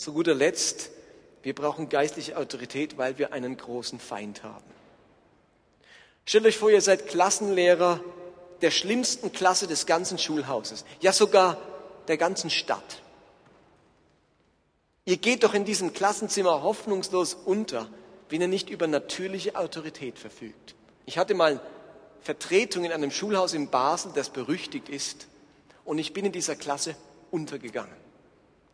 [0.00, 0.90] zu guter Letzt,
[1.42, 4.64] wir brauchen geistliche Autorität, weil wir einen großen Feind haben.
[6.24, 8.00] Stellt euch vor, ihr seid Klassenlehrer
[8.62, 11.58] der schlimmsten Klasse des ganzen Schulhauses, ja sogar
[12.08, 13.02] der ganzen Stadt.
[15.04, 17.86] Ihr geht doch in diesem Klassenzimmer hoffnungslos unter,
[18.30, 20.74] wenn ihr nicht über natürliche Autorität verfügt.
[21.04, 21.60] Ich hatte mal
[22.22, 25.26] Vertretung in einem Schulhaus in Basel, das berüchtigt ist,
[25.84, 26.94] und ich bin in dieser Klasse
[27.30, 28.09] untergegangen.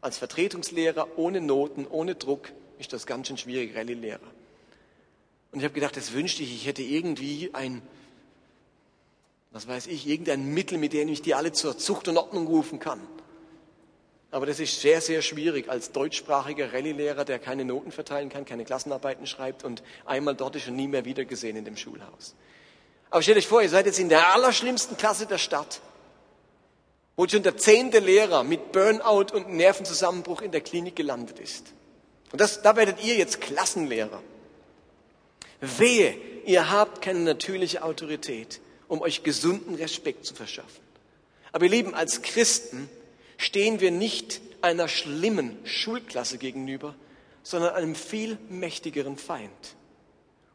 [0.01, 4.21] Als Vertretungslehrer, ohne Noten, ohne Druck, ist das ganz schön schwierig, Rallye-Lehrer.
[5.53, 7.83] Und ich habe gedacht, das wünschte ich, ich hätte irgendwie ein,
[9.51, 12.79] was weiß ich, irgendein Mittel, mit dem ich die alle zur Zucht und Ordnung rufen
[12.79, 13.01] kann.
[14.31, 18.65] Aber das ist sehr, sehr schwierig als deutschsprachiger Rallye-Lehrer, der keine Noten verteilen kann, keine
[18.65, 22.35] Klassenarbeiten schreibt und einmal dort ist und nie mehr wiedergesehen in dem Schulhaus.
[23.09, 25.81] Aber stellt euch vor, ihr seid jetzt in der allerschlimmsten Klasse der Stadt,
[27.17, 31.73] wo schon der zehnte Lehrer mit Burnout und Nervenzusammenbruch in der Klinik gelandet ist.
[32.31, 34.23] Und das, da werdet ihr jetzt Klassenlehrer.
[35.61, 40.83] Wehe, ihr habt keine natürliche Autorität, um euch gesunden Respekt zu verschaffen.
[41.53, 42.91] Aber ihr Lieben, als Christen
[43.39, 46.95] stehen wir nicht einer schlimmen Schulklasse gegenüber,
[47.43, 49.51] sondern einem viel mächtigeren Feind.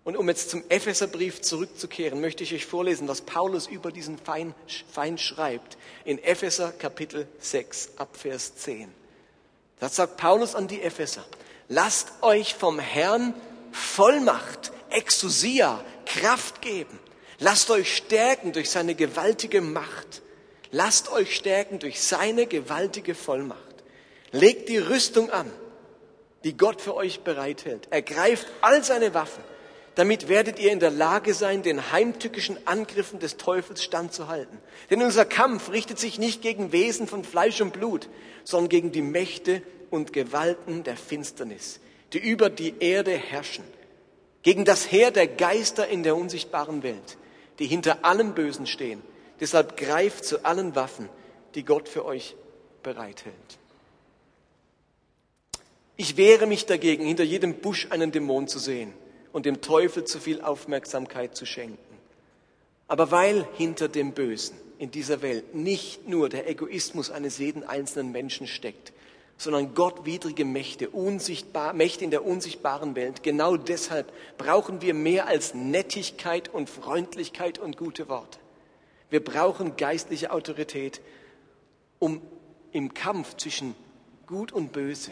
[0.03, 5.21] Und um jetzt zum Epheserbrief zurückzukehren, möchte ich euch vorlesen, was Paulus über diesen Feind
[5.21, 8.91] schreibt in Epheser Kapitel 6 ab Vers 10.
[9.79, 11.23] Das sagt Paulus an die Epheser.
[11.67, 13.35] Lasst euch vom Herrn
[13.71, 16.99] Vollmacht, Exousia, Kraft geben.
[17.37, 20.23] Lasst euch stärken durch seine gewaltige Macht.
[20.71, 23.59] Lasst euch stärken durch seine gewaltige Vollmacht.
[24.31, 25.51] Legt die Rüstung an,
[26.43, 27.87] die Gott für euch bereithält.
[27.91, 29.43] Ergreift all seine Waffen
[29.95, 34.57] damit werdet ihr in der Lage sein, den heimtückischen Angriffen des Teufels standzuhalten.
[34.89, 38.07] Denn unser Kampf richtet sich nicht gegen Wesen von Fleisch und Blut,
[38.45, 41.81] sondern gegen die Mächte und Gewalten der Finsternis,
[42.13, 43.65] die über die Erde herrschen,
[44.43, 47.17] gegen das Heer der Geister in der unsichtbaren Welt,
[47.59, 49.01] die hinter allem Bösen stehen.
[49.41, 51.09] Deshalb greift zu allen Waffen,
[51.53, 52.35] die Gott für euch
[52.81, 53.35] bereithält.
[55.97, 58.93] Ich wehre mich dagegen, hinter jedem Busch einen Dämon zu sehen
[59.33, 61.77] und dem Teufel zu viel Aufmerksamkeit zu schenken.
[62.87, 68.11] Aber weil hinter dem Bösen in dieser Welt nicht nur der Egoismus eines jeden einzelnen
[68.11, 68.91] Menschen steckt,
[69.37, 73.23] sondern gottwidrige Mächte, unsichtbar, Mächte in der unsichtbaren Welt.
[73.23, 78.39] Genau deshalb brauchen wir mehr als Nettigkeit und Freundlichkeit und gute Worte.
[79.09, 81.01] Wir brauchen geistliche Autorität,
[81.99, 82.21] um
[82.71, 83.75] im Kampf zwischen
[84.27, 85.11] Gut und Böse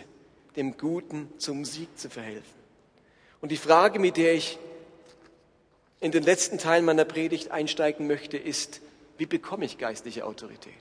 [0.55, 2.58] dem Guten zum Sieg zu verhelfen.
[3.41, 4.57] Und die Frage, mit der ich
[5.99, 8.81] in den letzten Teil meiner Predigt einsteigen möchte, ist,
[9.17, 10.73] wie bekomme ich geistliche Autorität?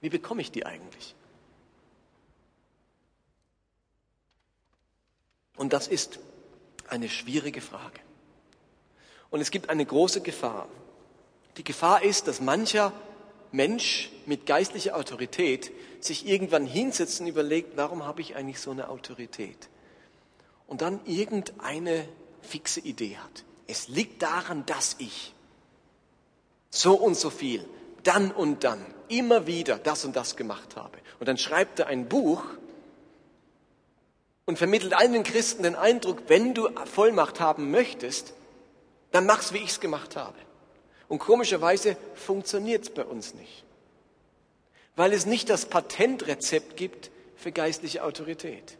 [0.00, 1.14] Wie bekomme ich die eigentlich?
[5.56, 6.18] Und das ist
[6.88, 8.00] eine schwierige Frage.
[9.30, 10.68] Und es gibt eine große Gefahr.
[11.56, 12.92] Die Gefahr ist, dass mancher
[13.50, 18.88] Mensch mit geistlicher Autorität sich irgendwann hinsetzt und überlegt, warum habe ich eigentlich so eine
[18.88, 19.68] Autorität?
[20.72, 22.08] Und dann irgendeine
[22.40, 23.44] fixe Idee hat.
[23.66, 25.34] Es liegt daran, dass ich
[26.70, 27.62] so und so viel,
[28.04, 30.96] dann und dann, immer wieder das und das gemacht habe.
[31.20, 32.42] Und dann schreibt er ein Buch
[34.46, 38.32] und vermittelt allen Christen den Eindruck, wenn du Vollmacht haben möchtest,
[39.10, 40.38] dann mach's, wie ich's gemacht habe.
[41.06, 43.64] Und komischerweise funktioniert's bei uns nicht.
[44.96, 48.78] Weil es nicht das Patentrezept gibt für geistliche Autorität.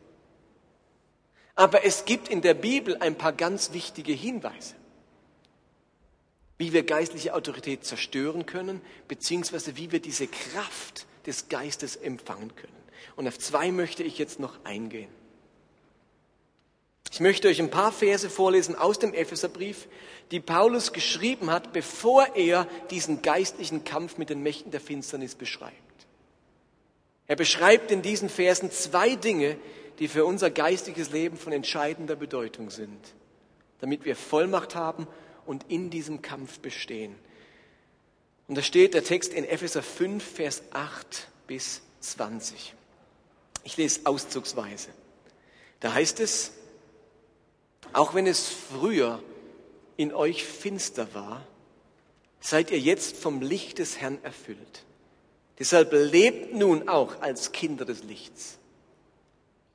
[1.55, 4.75] Aber es gibt in der Bibel ein paar ganz wichtige Hinweise,
[6.59, 12.73] wie wir geistliche Autorität zerstören können, beziehungsweise wie wir diese Kraft des Geistes empfangen können.
[13.17, 15.11] Und auf zwei möchte ich jetzt noch eingehen.
[17.11, 19.87] Ich möchte euch ein paar Verse vorlesen aus dem Epheserbrief,
[20.31, 25.77] die Paulus geschrieben hat, bevor er diesen geistlichen Kampf mit den Mächten der Finsternis beschreibt.
[27.27, 29.59] Er beschreibt in diesen Versen zwei Dinge,
[29.99, 33.01] die für unser geistiges Leben von entscheidender Bedeutung sind,
[33.81, 35.07] damit wir Vollmacht haben
[35.47, 37.15] und in diesem Kampf bestehen.
[38.49, 42.75] Und da steht der Text in Epheser 5, Vers 8 bis 20.
[43.65, 44.89] Ich lese auszugsweise.
[45.81, 46.53] Da heißt es,
[47.93, 49.23] auch wenn es früher
[49.97, 51.47] in euch finster war,
[52.41, 54.85] seid ihr jetzt vom Licht des Herrn erfüllt.
[55.59, 58.59] Deshalb lebt nun auch als Kinder des Lichts.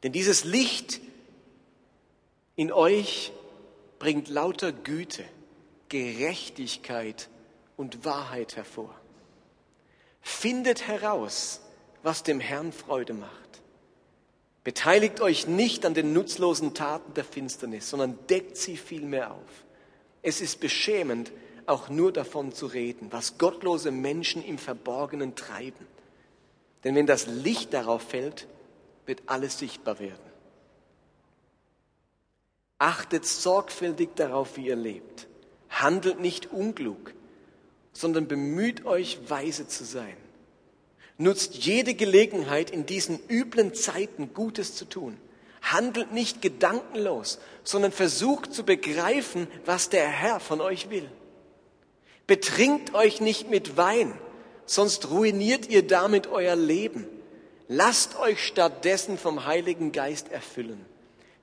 [0.04, 1.00] Denn dieses Licht
[2.56, 3.32] in euch
[4.00, 5.24] bringt lauter Güte,
[5.90, 7.30] Gerechtigkeit
[7.78, 8.94] und Wahrheit hervor.
[10.22, 11.62] Findet heraus,
[12.04, 13.62] was dem Herrn Freude macht.
[14.64, 19.64] Beteiligt euch nicht an den nutzlosen Taten der Finsternis, sondern deckt sie vielmehr auf.
[20.22, 21.32] Es ist beschämend,
[21.68, 25.88] auch nur davon zu reden, was gottlose Menschen im Verborgenen treiben.
[26.84, 28.48] Denn wenn das Licht darauf fällt,
[29.08, 30.28] wird alles sichtbar werden.
[32.78, 35.28] Achtet sorgfältig darauf, wie ihr lebt.
[35.70, 37.14] Handelt nicht unklug,
[37.92, 40.16] sondern bemüht euch, weise zu sein.
[41.18, 45.18] Nutzt jede Gelegenheit, in diesen üblen Zeiten Gutes zu tun.
[45.64, 51.10] Handelt nicht gedankenlos, sondern versucht zu begreifen, was der Herr von euch will.
[52.28, 54.14] Betrinkt euch nicht mit Wein,
[54.66, 57.08] sonst ruiniert ihr damit euer Leben.
[57.68, 60.86] Lasst euch stattdessen vom Heiligen Geist erfüllen.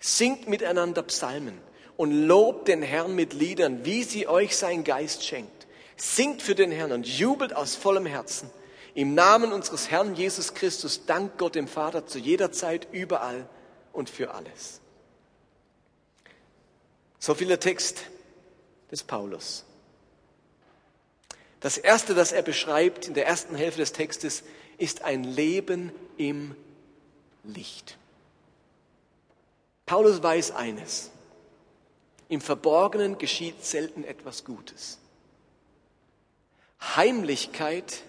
[0.00, 1.58] Singt miteinander Psalmen
[1.96, 5.66] und lobt den Herrn mit Liedern, wie sie euch sein Geist schenkt.
[5.96, 8.50] Singt für den Herrn und jubelt aus vollem Herzen.
[8.94, 13.48] Im Namen unseres Herrn Jesus Christus dankt Gott dem Vater zu jeder Zeit, überall
[13.92, 14.80] und für alles.
[17.18, 18.02] So viel der Text
[18.90, 19.64] des Paulus.
[21.60, 24.42] Das erste, das er beschreibt in der ersten Hälfte des Textes,
[24.78, 26.54] ist ein Leben im
[27.44, 27.98] Licht.
[29.86, 31.10] Paulus weiß eines.
[32.28, 34.98] Im Verborgenen geschieht selten etwas Gutes.
[36.96, 38.02] Heimlichkeit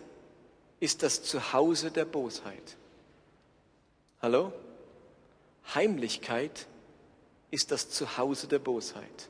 [0.80, 2.78] ist das Zuhause der Bosheit.
[4.22, 4.54] Hallo?
[5.74, 6.68] Heimlichkeit
[7.52, 9.30] ist das Zuhause der Bosheit.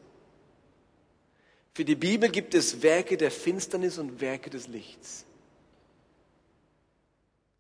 [1.74, 5.25] Für die Bibel gibt es Werke der Finsternis und Werke des Lichts.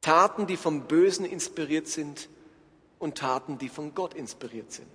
[0.05, 2.29] Taten, die vom Bösen inspiriert sind
[2.99, 4.87] und Taten, die von Gott inspiriert sind.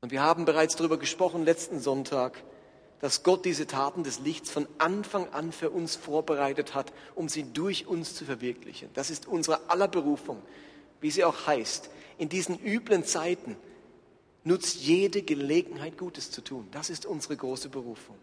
[0.00, 2.42] Und wir haben bereits darüber gesprochen letzten Sonntag,
[3.00, 7.42] dass Gott diese Taten des Lichts von Anfang an für uns vorbereitet hat, um sie
[7.52, 8.88] durch uns zu verwirklichen.
[8.94, 10.40] Das ist unsere aller Berufung,
[11.02, 11.90] wie sie auch heißt.
[12.16, 13.56] In diesen üblen Zeiten
[14.44, 16.66] nutzt jede Gelegenheit, Gutes zu tun.
[16.70, 18.16] Das ist unsere große Berufung.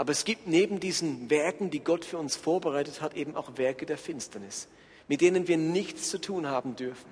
[0.00, 3.84] Aber es gibt neben diesen Werken, die Gott für uns vorbereitet hat, eben auch Werke
[3.84, 4.66] der Finsternis,
[5.08, 7.10] mit denen wir nichts zu tun haben dürfen.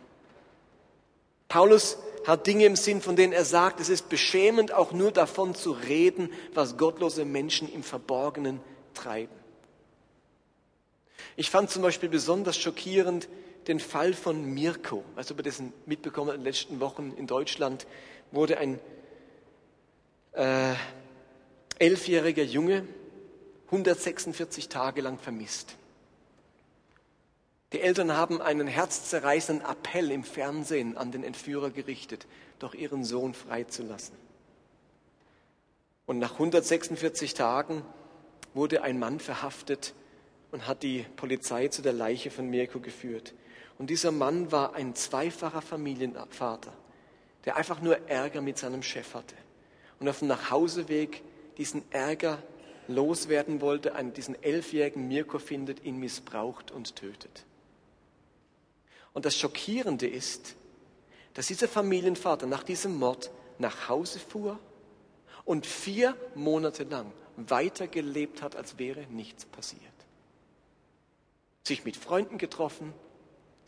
[1.48, 5.54] Paulus hat Dinge im Sinn, von denen er sagt, es ist beschämend, auch nur davon
[5.54, 8.58] zu reden, was gottlose Menschen im Verborgenen
[8.94, 9.36] treiben.
[11.36, 13.28] Ich fand zum Beispiel besonders schockierend,
[13.66, 15.04] den Fall von Mirko.
[15.14, 17.86] Also über dessen mitbekommen in den letzten Wochen in Deutschland
[18.32, 18.80] wurde ein
[20.32, 20.72] äh,
[21.78, 22.86] elfjähriger Junge
[23.66, 25.76] 146 Tage lang vermisst.
[27.72, 32.26] Die Eltern haben einen herzzerreißenden Appell im Fernsehen an den Entführer gerichtet,
[32.58, 34.16] doch ihren Sohn freizulassen.
[36.06, 37.82] Und nach 146 Tagen
[38.54, 39.92] wurde ein Mann verhaftet
[40.50, 43.34] und hat die Polizei zu der Leiche von Mirko geführt.
[43.78, 46.72] Und dieser Mann war ein zweifacher Familienvater,
[47.44, 49.34] der einfach nur Ärger mit seinem Chef hatte.
[50.00, 51.22] Und auf dem Nachhauseweg
[51.58, 52.42] diesen Ärger
[52.86, 57.44] loswerden wollte, einen, diesen elfjährigen Mirko findet, ihn missbraucht und tötet.
[59.12, 60.56] Und das Schockierende ist,
[61.34, 64.58] dass dieser Familienvater nach diesem Mord nach Hause fuhr
[65.44, 69.82] und vier Monate lang weitergelebt hat, als wäre nichts passiert.
[71.62, 72.92] Sich mit Freunden getroffen,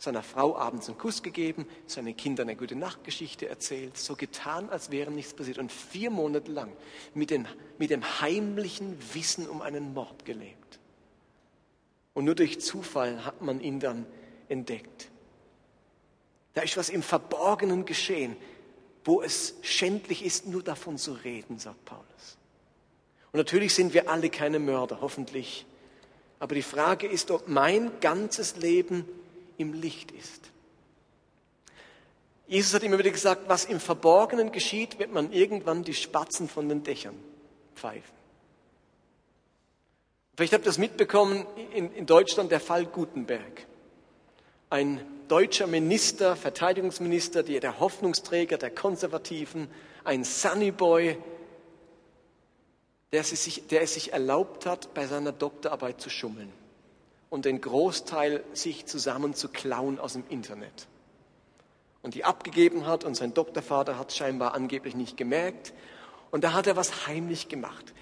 [0.01, 4.89] seiner Frau abends einen Kuss gegeben, seinen Kindern eine gute Nachtgeschichte erzählt, so getan, als
[4.89, 6.71] wäre nichts passiert und vier Monate lang
[7.13, 10.79] mit, den, mit dem heimlichen Wissen um einen Mord gelebt.
[12.15, 14.07] Und nur durch Zufall hat man ihn dann
[14.49, 15.11] entdeckt.
[16.53, 18.35] Da ist was im Verborgenen geschehen,
[19.05, 22.39] wo es schändlich ist, nur davon zu reden, sagt Paulus.
[23.31, 25.67] Und natürlich sind wir alle keine Mörder, hoffentlich.
[26.39, 29.05] Aber die Frage ist, ob mein ganzes Leben
[29.61, 30.51] im Licht ist.
[32.47, 36.67] Jesus hat immer wieder gesagt, was im Verborgenen geschieht, wird man irgendwann die Spatzen von
[36.67, 37.15] den Dächern
[37.75, 38.13] pfeifen.
[40.35, 43.67] Vielleicht habt ihr das mitbekommen, in, in Deutschland der Fall Gutenberg.
[44.69, 49.69] Ein deutscher Minister, Verteidigungsminister, der Hoffnungsträger der Konservativen,
[50.03, 51.17] ein Sunnyboy,
[53.13, 53.23] der
[53.69, 56.51] der es sich erlaubt hat, bei seiner Doktorarbeit zu schummeln
[57.31, 60.87] und den Großteil sich zusammen zu klauen aus dem Internet.
[62.03, 65.73] Und die abgegeben hat und sein Doktorvater hat scheinbar angeblich nicht gemerkt.
[66.29, 67.93] Und da hat er was heimlich gemacht.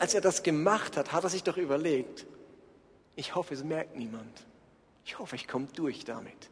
[0.00, 2.26] Als er das gemacht hat, hat er sich doch überlegt,
[3.14, 4.44] ich hoffe, es merkt niemand.
[5.04, 6.50] Ich hoffe, ich komme durch damit.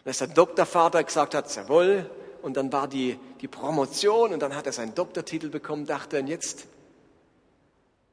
[0.00, 2.10] Und als der Doktorvater gesagt hat, jawohl,
[2.42, 6.22] und dann war die, die Promotion und dann hat er seinen Doktortitel bekommen, dachte er,
[6.22, 6.66] und jetzt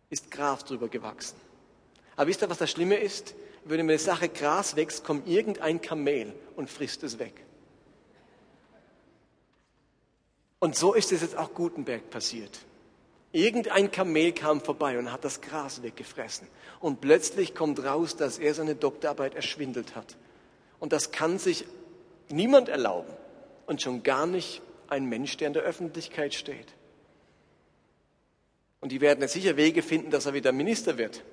[0.09, 1.44] ist Gras drüber gewachsen.
[2.15, 3.35] Aber wisst ihr, was das Schlimme ist?
[3.65, 7.33] Wenn eine Sache Gras wächst, kommt irgendein Kamel und frisst es weg.
[10.59, 12.59] Und so ist es jetzt auch Gutenberg passiert.
[13.31, 16.47] Irgendein Kamel kam vorbei und hat das Gras weggefressen.
[16.79, 20.15] Und plötzlich kommt raus, dass er seine Doktorarbeit erschwindelt hat.
[20.79, 21.65] Und das kann sich
[22.29, 23.11] niemand erlauben.
[23.65, 26.73] Und schon gar nicht ein Mensch, der in der Öffentlichkeit steht.
[28.79, 31.23] Und die werden jetzt sicher Wege finden, dass er wieder Minister wird.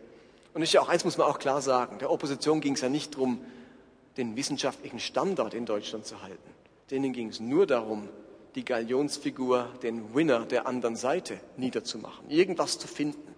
[0.55, 1.99] Und ist ja auch eins muss man auch klar sagen.
[1.99, 3.45] Der Opposition ging es ja nicht darum,
[4.17, 6.51] den wissenschaftlichen Standard in Deutschland zu halten.
[6.91, 8.09] Denen ging es nur darum,
[8.55, 13.35] die Galionsfigur, den Winner der anderen Seite niederzumachen, irgendwas zu finden.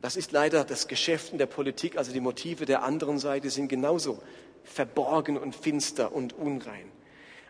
[0.00, 3.68] Das ist leider das Geschäft in der Politik, also die Motive der anderen Seite sind
[3.68, 4.22] genauso
[4.64, 6.90] verborgen und finster und unrein.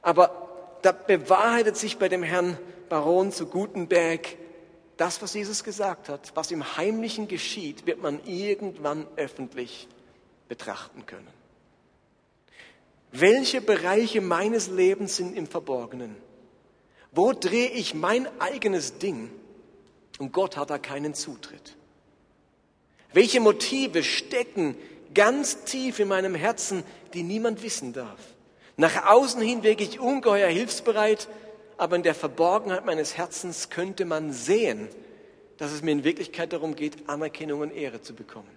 [0.03, 4.37] Aber da bewahrheitet sich bei dem Herrn Baron zu Gutenberg
[4.97, 9.89] das, was Jesus gesagt hat, was im Heimlichen geschieht, wird man irgendwann öffentlich
[10.49, 11.27] betrachten können.
[13.13, 16.17] Welche Bereiche meines Lebens sind im Verborgenen?
[17.13, 19.31] Wo drehe ich mein eigenes Ding
[20.19, 21.77] und Gott hat da keinen Zutritt?
[23.13, 24.77] Welche Motive stecken
[25.15, 28.21] ganz tief in meinem Herzen, die niemand wissen darf?
[28.77, 31.29] Nach außen hin wirke ich ungeheuer hilfsbereit,
[31.79, 34.89] aber in der Verborgenheit meines Herzens könnte man sehen,
[35.59, 38.51] dass es mir in Wirklichkeit darum geht, Anerkennung und Ehre zu bekommen.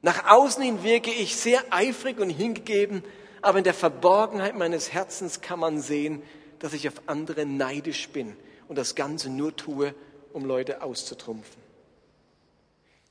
[0.00, 3.02] Nach außen hin wirke ich sehr eifrig und hingegeben,
[3.42, 6.22] aber in der Verborgenheit meines Herzens kann man sehen,
[6.58, 8.36] dass ich auf andere neidisch bin
[8.68, 9.94] und das Ganze nur tue,
[10.32, 11.68] um Leute auszutrumpfen.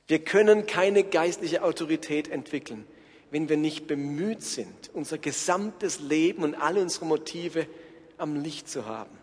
[0.06, 2.86] Wir können keine geistliche Autorität entwickeln,
[3.30, 7.66] wenn wir nicht bemüht sind, unser gesamtes Leben und alle unsere Motive
[8.20, 9.16] am Licht zu haben.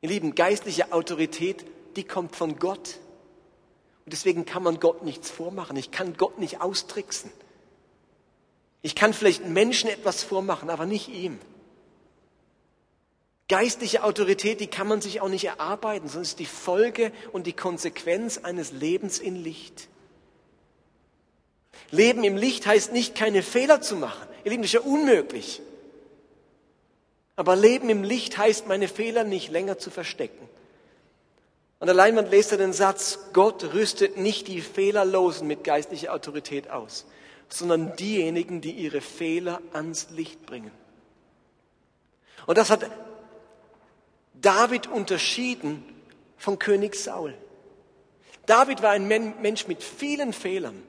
[0.00, 1.64] Ihr Lieben, geistliche Autorität,
[1.96, 2.98] die kommt von Gott.
[4.04, 5.76] Und deswegen kann man Gott nichts vormachen.
[5.76, 7.30] Ich kann Gott nicht austricksen.
[8.82, 11.40] Ich kann vielleicht Menschen etwas vormachen, aber nicht ihm.
[13.48, 17.52] Geistliche Autorität, die kann man sich auch nicht erarbeiten, sondern ist die Folge und die
[17.52, 19.88] Konsequenz eines Lebens in Licht.
[21.90, 24.26] Leben im Licht heißt nicht, keine Fehler zu machen.
[24.44, 25.62] Ihr Lieben, das ist ja unmöglich.
[27.36, 30.48] Aber Leben im Licht heißt, meine Fehler nicht länger zu verstecken.
[31.78, 36.70] An der Leinwand lest er den Satz, Gott rüstet nicht die Fehlerlosen mit geistlicher Autorität
[36.70, 37.06] aus,
[37.50, 40.70] sondern diejenigen, die ihre Fehler ans Licht bringen.
[42.46, 42.90] Und das hat
[44.32, 45.84] David unterschieden
[46.38, 47.34] von König Saul.
[48.46, 50.82] David war ein Mensch mit vielen Fehlern,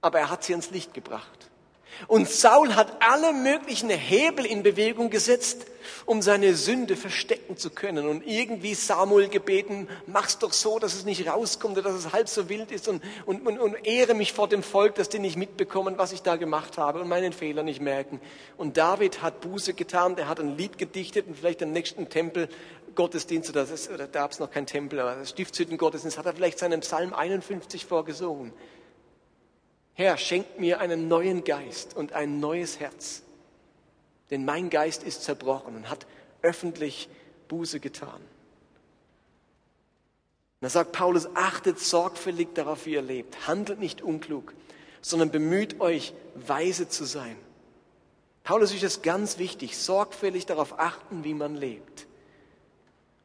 [0.00, 1.50] aber er hat sie ans Licht gebracht.
[2.06, 5.66] Und Saul hat alle möglichen Hebel in Bewegung gesetzt,
[6.06, 8.08] um seine Sünde verstecken zu können.
[8.08, 12.28] Und irgendwie Samuel gebeten, mach's doch so, dass es nicht rauskommt oder dass es halb
[12.28, 15.36] so wild ist und, und, und, und ehre mich vor dem Volk, dass die nicht
[15.36, 18.20] mitbekommen, was ich da gemacht habe und meinen Fehler nicht merken.
[18.56, 22.48] Und David hat Buße getan, der hat ein Lied gedichtet und vielleicht den nächsten Tempel
[22.94, 26.34] Gottesdienst, oder, das, oder da gab es noch kein Tempel, aber das Stiftshütten-Gottesdienst, hat er
[26.34, 28.52] vielleicht seinen Psalm 51 vorgesungen.
[29.94, 33.22] Herr, schenk mir einen neuen Geist und ein neues Herz.
[34.30, 36.06] Denn mein Geist ist zerbrochen und hat
[36.42, 37.08] öffentlich
[37.46, 38.20] Buße getan.
[40.60, 43.46] Da sagt Paulus, achtet sorgfältig darauf, wie ihr lebt.
[43.46, 44.54] Handelt nicht unklug,
[45.00, 47.36] sondern bemüht euch, weise zu sein.
[48.42, 52.06] Paulus ist es ganz wichtig, sorgfältig darauf achten, wie man lebt.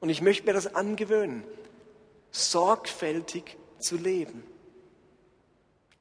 [0.01, 1.43] Und ich möchte mir das angewöhnen,
[2.31, 4.43] sorgfältig zu leben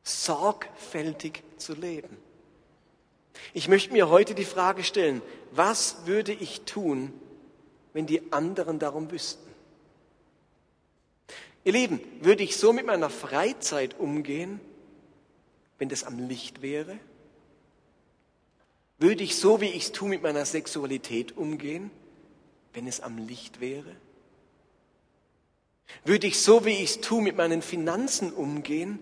[0.08, 2.16] sorgfältig zu leben.
[3.54, 7.12] Ich möchte mir heute die Frage stellen, was würde ich tun,
[7.92, 9.48] wenn die anderen darum wüssten?
[11.64, 14.60] Ihr Lieben, würde ich so mit meiner Freizeit umgehen,
[15.78, 16.98] wenn das am Licht wäre?
[18.98, 21.90] Würde ich so, wie ich es tue, mit meiner Sexualität umgehen,
[22.72, 23.94] wenn es am Licht wäre?
[26.04, 28.98] Würde ich so, wie ich es tue, mit meinen Finanzen umgehen,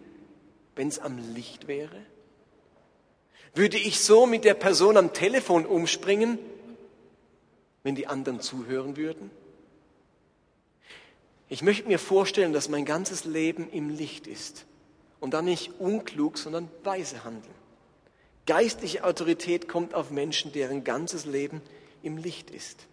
[0.77, 2.01] wenn es am Licht wäre?
[3.55, 6.39] Würde ich so mit der Person am Telefon umspringen,
[7.83, 9.31] wenn die anderen zuhören würden?
[11.49, 14.67] Ich möchte mir vorstellen, dass mein ganzes Leben im Licht ist
[15.21, 17.55] und dann nicht unklug, sondern weise handeln.
[18.47, 21.63] Geistliche Autorität kommt auf Menschen, deren ganzes Leben
[22.03, 22.87] im Licht ist.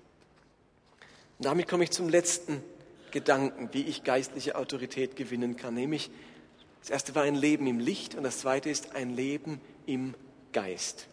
[1.38, 2.63] Und damit komme ich zum letzten
[3.11, 5.73] Gedanken, wie ich geistliche Autorität gewinnen kann.
[5.73, 6.09] Nämlich,
[6.84, 10.15] das erste war ein Leben im Licht und das zweite ist ein Leben im
[10.51, 11.07] Geist.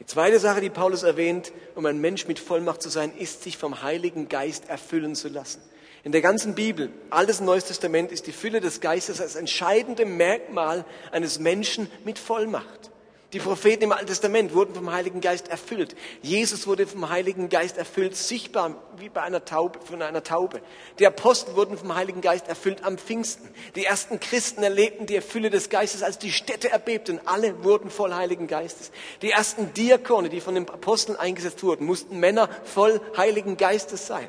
[0.00, 3.56] Die zweite Sache, die Paulus erwähnt, um ein Mensch mit Vollmacht zu sein, ist, sich
[3.56, 5.62] vom Heiligen Geist erfüllen zu lassen.
[6.02, 10.84] In der ganzen Bibel, alles Neues Testament, ist die Fülle des Geistes als entscheidende Merkmal
[11.12, 12.90] eines Menschen mit Vollmacht.
[13.34, 15.96] Die Propheten im Alten Testament wurden vom Heiligen Geist erfüllt.
[16.22, 20.60] Jesus wurde vom Heiligen Geist erfüllt, sichtbar wie bei einer Taube, von einer Taube.
[21.00, 23.50] Die Apostel wurden vom Heiligen Geist erfüllt am Pfingsten.
[23.74, 27.20] Die ersten Christen erlebten die Fülle des Geistes, als die Städte erbebten.
[27.24, 28.92] Alle wurden voll Heiligen Geistes.
[29.20, 34.28] Die ersten Diakone, die von den Aposteln eingesetzt wurden, mussten Männer voll Heiligen Geistes sein.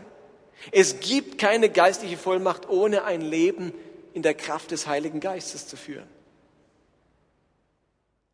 [0.72, 3.72] Es gibt keine geistliche Vollmacht, ohne ein Leben
[4.16, 6.15] in der Kraft des Heiligen Geistes zu führen.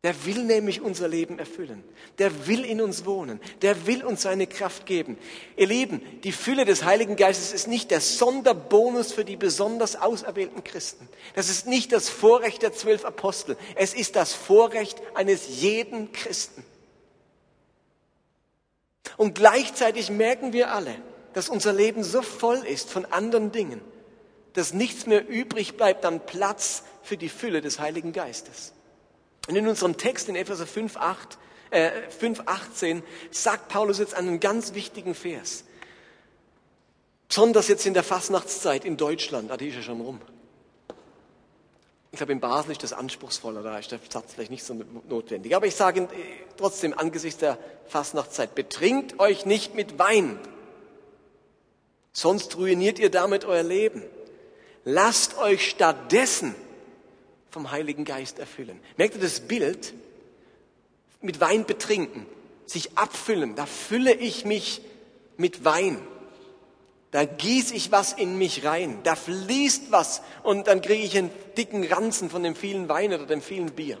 [0.04, 1.84] Der will nämlich unser Leben erfüllen.
[2.18, 3.40] Der will in uns wohnen.
[3.62, 5.16] Der will uns seine Kraft geben.
[5.56, 10.64] Ihr Lieben, die Fülle des Heiligen Geistes ist nicht der Sonderbonus für die besonders auserwählten
[10.64, 11.08] Christen.
[11.36, 13.56] Das ist nicht das Vorrecht der zwölf Apostel.
[13.76, 16.64] Es ist das Vorrecht eines jeden Christen.
[19.16, 20.96] Und gleichzeitig merken wir alle,
[21.32, 23.80] dass unser Leben so voll ist von anderen Dingen,
[24.54, 28.72] dass nichts mehr übrig bleibt an Platz für die Fülle des Heiligen Geistes.
[29.48, 31.38] Und in unserem Text in Epheser 5, 8,
[31.70, 35.64] äh, 5, 18 sagt Paulus jetzt einen ganz wichtigen Vers.
[37.28, 40.20] Besonders jetzt in der Fastnachtszeit in Deutschland, ah, die ist ja schon rum.
[42.12, 44.78] Ich glaube, in Basel ist das anspruchsvoller, da ist der Satz vielleicht nicht so
[45.08, 45.56] notwendig.
[45.56, 46.08] Aber ich sage
[46.58, 47.56] trotzdem angesichts der
[47.88, 50.38] Fastnachtszeit, betrinkt euch nicht mit Wein,
[52.12, 54.02] sonst ruiniert ihr damit euer Leben.
[54.84, 56.54] Lasst euch stattdessen
[57.52, 58.80] vom Heiligen Geist erfüllen.
[58.96, 59.94] Merkt ihr das Bild?
[61.20, 62.26] Mit Wein betrinken,
[62.66, 63.54] sich abfüllen.
[63.54, 64.80] Da fülle ich mich
[65.36, 66.00] mit Wein.
[67.12, 69.00] Da gieße ich was in mich rein.
[69.04, 73.26] Da fließt was und dann kriege ich einen dicken Ranzen von dem vielen Wein oder
[73.26, 73.98] dem vielen Bier.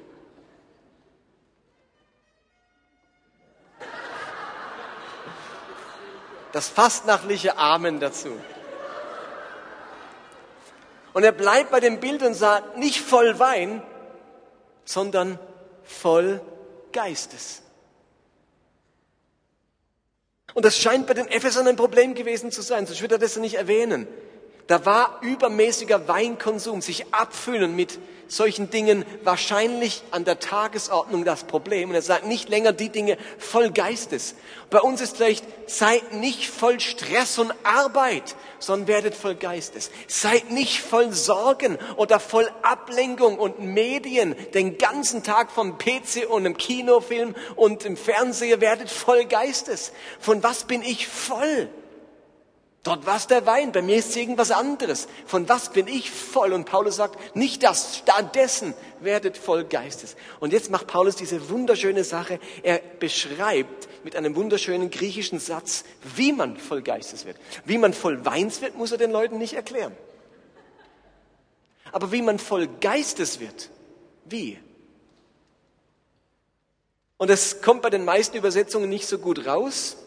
[6.52, 8.30] Das fastnachtliche Amen dazu.
[11.12, 13.82] Und er bleibt bei dem Bild und sagt, nicht voll Wein,
[14.84, 15.38] sondern
[15.84, 16.40] voll
[16.92, 17.62] Geistes.
[20.54, 23.36] Und das scheint bei den Ephesern ein Problem gewesen zu sein, sonst würde er das
[23.36, 24.06] nicht erwähnen.
[24.66, 27.98] Da war übermäßiger Weinkonsum, sich abfüllen mit
[28.32, 31.90] solchen Dingen wahrscheinlich an der Tagesordnung das Problem.
[31.90, 34.34] Und er sagt nicht länger die Dinge voll Geistes.
[34.70, 39.90] Bei uns ist vielleicht, seid nicht voll Stress und Arbeit, sondern werdet voll Geistes.
[40.08, 46.46] Seid nicht voll Sorgen oder voll Ablenkung und Medien den ganzen Tag vom PC und
[46.46, 49.92] im Kinofilm und im Fernseher, werdet voll Geistes.
[50.18, 51.68] Von was bin ich voll?
[52.82, 55.06] Dort war es der Wein, bei mir ist es irgendwas anderes.
[55.24, 56.52] Von was bin ich voll?
[56.52, 60.16] Und Paulus sagt, nicht das, stattdessen werdet voll Geistes.
[60.40, 62.40] Und jetzt macht Paulus diese wunderschöne Sache.
[62.64, 65.84] Er beschreibt mit einem wunderschönen griechischen Satz,
[66.16, 67.36] wie man voll Geistes wird.
[67.64, 69.96] Wie man voll Weins wird, muss er den Leuten nicht erklären.
[71.92, 73.70] Aber wie man voll Geistes wird,
[74.24, 74.58] wie?
[77.16, 79.98] Und es kommt bei den meisten Übersetzungen nicht so gut raus.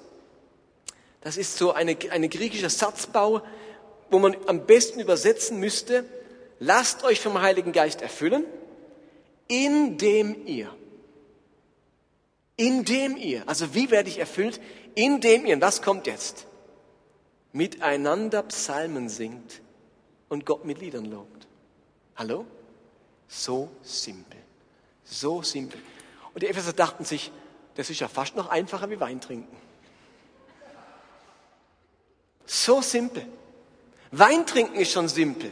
[1.25, 3.41] Das ist so eine, eine griechischer Satzbau,
[4.11, 6.05] wo man am besten übersetzen müsste,
[6.59, 8.45] lasst euch vom Heiligen Geist erfüllen,
[9.47, 10.71] indem ihr,
[12.57, 14.61] indem ihr, also wie werde ich erfüllt?
[14.93, 16.45] Indem ihr, was kommt jetzt?
[17.53, 19.63] Miteinander Psalmen singt
[20.29, 21.47] und Gott mit Liedern lobt.
[22.17, 22.45] Hallo?
[23.27, 24.39] So simpel.
[25.03, 25.81] So simpel.
[26.35, 27.31] Und die Epheser dachten sich,
[27.73, 29.64] das ist ja fast noch einfacher wie Wein trinken.
[32.45, 33.25] So simpel.
[34.11, 35.51] Wein trinken ist schon simpel.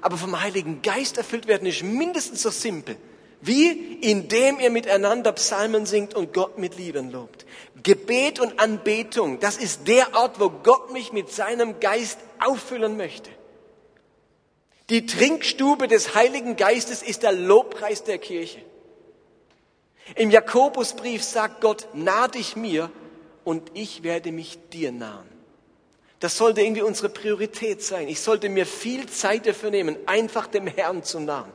[0.00, 2.96] Aber vom Heiligen Geist erfüllt werden ist mindestens so simpel.
[3.40, 3.98] Wie?
[4.00, 7.44] Indem ihr miteinander Psalmen singt und Gott mit Liedern lobt.
[7.82, 13.30] Gebet und Anbetung, das ist der Ort, wo Gott mich mit seinem Geist auffüllen möchte.
[14.90, 18.60] Die Trinkstube des Heiligen Geistes ist der Lobpreis der Kirche.
[20.16, 22.90] Im Jakobusbrief sagt Gott, nah dich mir
[23.44, 25.31] und ich werde mich dir nahen.
[26.22, 28.06] Das sollte irgendwie unsere Priorität sein.
[28.06, 31.50] Ich sollte mir viel Zeit dafür nehmen, einfach dem Herrn zu nahen.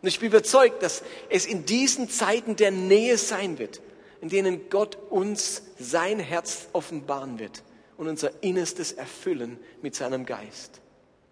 [0.00, 3.82] Und ich bin überzeugt, dass es in diesen Zeiten der Nähe sein wird,
[4.22, 7.62] in denen Gott uns sein Herz offenbaren wird
[7.98, 10.80] und unser Innerstes erfüllen mit seinem Geist.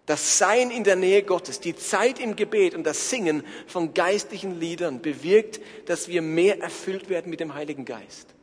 [0.05, 4.59] Das Sein in der Nähe Gottes, die Zeit im Gebet und das Singen von geistlichen
[4.59, 8.34] Liedern bewirkt, dass wir mehr erfüllt werden mit dem Heiligen Geist.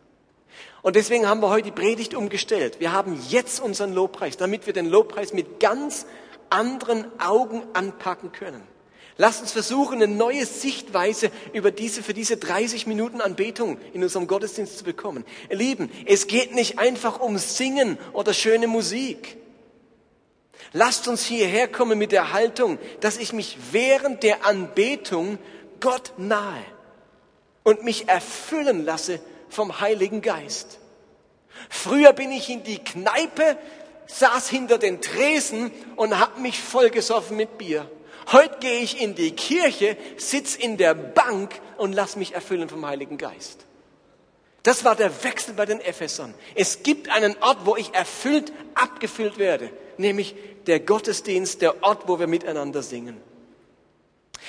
[0.82, 2.80] Und deswegen haben wir heute die Predigt umgestellt.
[2.80, 6.06] Wir haben jetzt unseren Lobpreis, damit wir den Lobpreis mit ganz
[6.50, 8.62] anderen Augen anpacken können.
[9.16, 14.26] Lasst uns versuchen, eine neue Sichtweise über diese, für diese 30 Minuten Anbetung in unserem
[14.26, 15.24] Gottesdienst zu bekommen.
[15.50, 19.36] Ihr Lieben, es geht nicht einfach um Singen oder schöne Musik.
[20.72, 25.38] Lasst uns hierher kommen mit der Haltung, dass ich mich während der Anbetung
[25.78, 26.64] Gott nahe
[27.62, 29.20] und mich erfüllen lasse
[29.52, 30.78] vom Heiligen Geist.
[31.68, 33.58] Früher bin ich in die Kneipe,
[34.06, 37.88] saß hinter den Tresen und hab mich vollgesoffen mit Bier.
[38.30, 42.86] Heute gehe ich in die Kirche, sitz in der Bank und lass mich erfüllen vom
[42.86, 43.66] Heiligen Geist.
[44.62, 46.34] Das war der Wechsel bei den Ephesern.
[46.54, 50.34] Es gibt einen Ort, wo ich erfüllt, abgefüllt werde, nämlich
[50.66, 53.20] der Gottesdienst, der Ort, wo wir miteinander singen.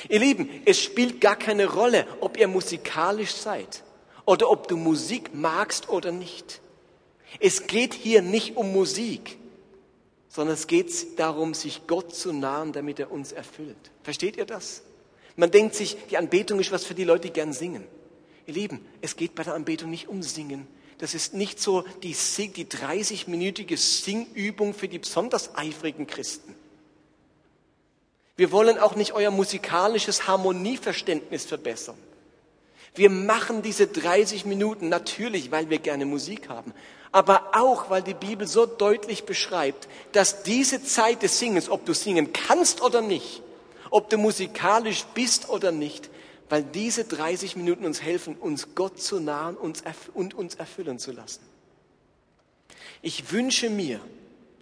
[0.08, 3.84] Ihr Lieben, es spielt gar keine Rolle, ob ihr musikalisch seid
[4.26, 6.62] oder ob du Musik magst oder nicht.
[7.40, 9.38] Es geht hier nicht um Musik,
[10.30, 13.92] sondern es geht darum, sich Gott zu nahen, damit er uns erfüllt.
[14.04, 14.82] Versteht ihr das?
[15.36, 17.86] Man denkt sich, die Anbetung ist was für die Leute, die gern singen.
[18.46, 20.68] Ihr Lieben, es geht bei der Anbetung nicht um Singen.
[21.00, 26.56] Das ist nicht so die, die 30-minütige Singübung für die besonders eifrigen Christen.
[28.36, 31.98] Wir wollen auch nicht euer musikalisches Harmonieverständnis verbessern.
[32.96, 36.74] Wir machen diese 30 Minuten natürlich, weil wir gerne Musik haben,
[37.12, 41.94] aber auch, weil die Bibel so deutlich beschreibt, dass diese Zeit des Singens, ob du
[41.94, 43.41] singen kannst oder nicht,
[43.89, 46.10] ob du musikalisch bist oder nicht,
[46.50, 51.41] weil diese 30 Minuten uns helfen, uns Gott zu nahen und uns erfüllen zu lassen.
[53.02, 54.00] Ich wünsche mir,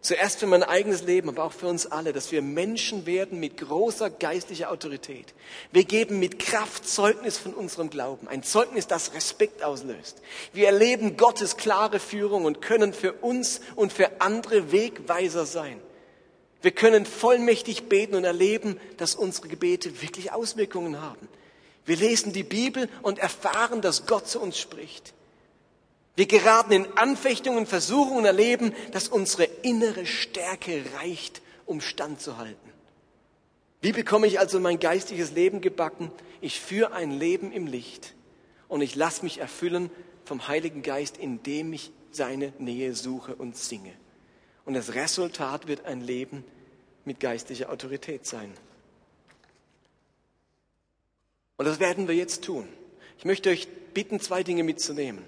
[0.02, 3.58] Zuerst für mein eigenes Leben, aber auch für uns alle, dass wir Menschen werden mit
[3.58, 5.36] großer geistlicher Autorität.
[5.72, 8.28] Wir geben mit Kraft Zeugnis von unserem Glauben.
[8.28, 10.20] Ein Zeugnis, das Respekt auslöst.
[10.54, 15.80] Wir erleben Gottes klare Führung und können für uns und für andere Wegweiser sein.
[16.64, 21.28] Wir können vollmächtig beten und erleben, dass unsere Gebete wirklich Auswirkungen haben.
[21.86, 25.14] Wir lesen die Bibel und erfahren, dass Gott zu uns spricht.
[26.16, 32.72] Wir geraten in Anfechtungen, Versuchungen erleben, dass unsere innere Stärke reicht, um standzuhalten.
[33.82, 36.12] Wie bekomme ich also mein geistiges Leben gebacken?
[36.42, 38.14] Ich führe ein Leben im Licht
[38.68, 39.90] und ich lasse mich erfüllen
[40.26, 43.94] vom Heiligen Geist, indem ich seine Nähe suche und singe.
[44.66, 46.44] Und das Resultat wird ein Leben
[47.06, 48.54] mit geistlicher Autorität sein.
[51.58, 52.68] Und das werden wir jetzt tun.
[53.18, 55.24] Ich möchte euch bitten, zwei Dinge mitzunehmen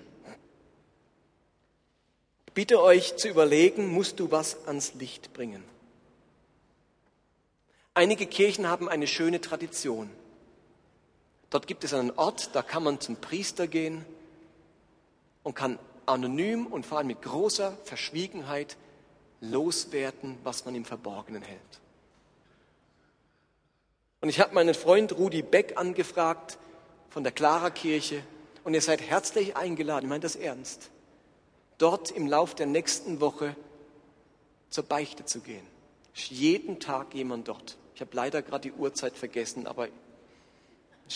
[2.53, 5.63] bitte euch zu überlegen, musst du was ans Licht bringen?
[7.93, 10.09] Einige Kirchen haben eine schöne Tradition.
[11.49, 14.03] Dort gibt es einen Ort, da kann man zum Priester gehen
[15.43, 15.77] und kann
[16.07, 18.77] anonym und vor allem mit großer Verschwiegenheit
[19.41, 21.59] loswerden, was man im Verborgenen hält.
[24.21, 26.57] Und ich habe meinen Freund Rudi Beck angefragt
[27.09, 28.23] von der Clara Kirche
[28.63, 30.89] und ihr seid herzlich eingeladen, ich meine das ernst,
[31.77, 33.55] dort im Lauf der nächsten Woche
[34.69, 35.65] zur Beichte zu gehen.
[36.15, 37.77] Ist jeden Tag jemand dort.
[37.95, 39.87] Ich habe leider gerade die Uhrzeit vergessen, aber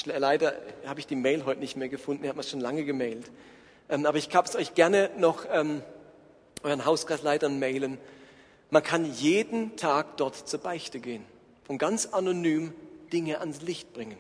[0.06, 0.54] leider
[0.86, 2.24] habe ich die Mail heute nicht mehr gefunden.
[2.24, 3.32] Ich habe es schon lange gemailt.
[3.90, 5.82] Ähm, aber ich kann es euch gerne noch ähm,
[6.64, 7.98] euren Hauskreisleitern mailen.
[8.70, 11.26] Man kann jeden Tag dort zur Beichte gehen
[11.68, 12.74] und ganz anonym
[13.14, 14.18] Dinge ans Licht bringen.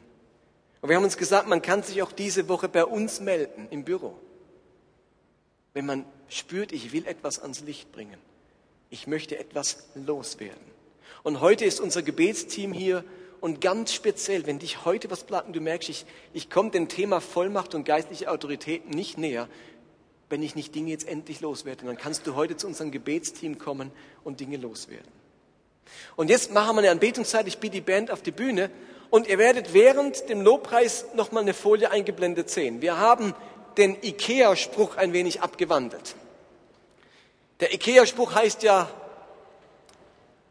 [0.81, 3.83] Und wir haben uns gesagt, man kann sich auch diese Woche bei uns melden im
[3.83, 4.15] Büro.
[5.77, 8.17] Wenn man spürt, ich will etwas ans Licht bringen.
[8.89, 10.65] Ich möchte etwas loswerden.
[11.21, 13.03] Und heute ist unser Gebetsteam hier
[13.41, 17.21] und ganz speziell, wenn dich heute was platten, du merkst, ich, ich komme dem Thema
[17.21, 19.47] Vollmacht und geistliche Autorität nicht näher,
[20.31, 21.85] wenn ich nicht Dinge jetzt endlich loswerde.
[21.85, 23.91] Dann kannst du heute zu unserem Gebetsteam kommen
[24.23, 25.11] und Dinge loswerden.
[26.15, 27.47] Und jetzt machen wir eine Anbetungszeit.
[27.47, 28.71] Ich biete die Band auf die Bühne
[29.11, 32.81] und ihr werdet während dem Lobpreis nochmal eine Folie eingeblendet sehen.
[32.81, 33.35] Wir haben
[33.77, 36.15] den IKEA-Spruch ein wenig abgewandelt.
[37.59, 38.89] Der IKEA-Spruch heißt ja,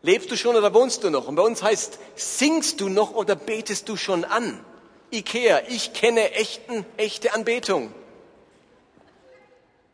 [0.02, 1.28] lebst du schon oder wohnst du noch?
[1.28, 4.64] Und bei uns heißt, singst du noch oder betest du schon an?
[5.12, 7.92] Ikea, ich kenne echten, echte Anbetung.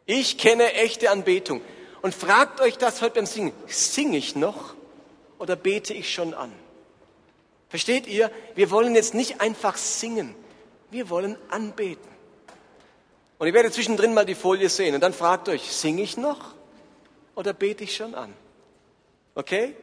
[0.07, 1.61] Ich kenne echte Anbetung.
[2.01, 3.53] Und fragt euch das heute beim Singen.
[3.67, 4.75] Singe ich noch
[5.39, 6.53] oder bete ich schon an?
[7.69, 8.31] Versteht ihr?
[8.55, 10.35] Wir wollen jetzt nicht einfach singen.
[10.91, 12.12] Wir wollen anbeten.
[13.43, 16.55] Und ihr werdet zwischendrin mal die Folie sehen und dann fragt euch, singe ich noch
[17.35, 18.33] oder bete ich schon an?
[19.35, 19.75] Okay?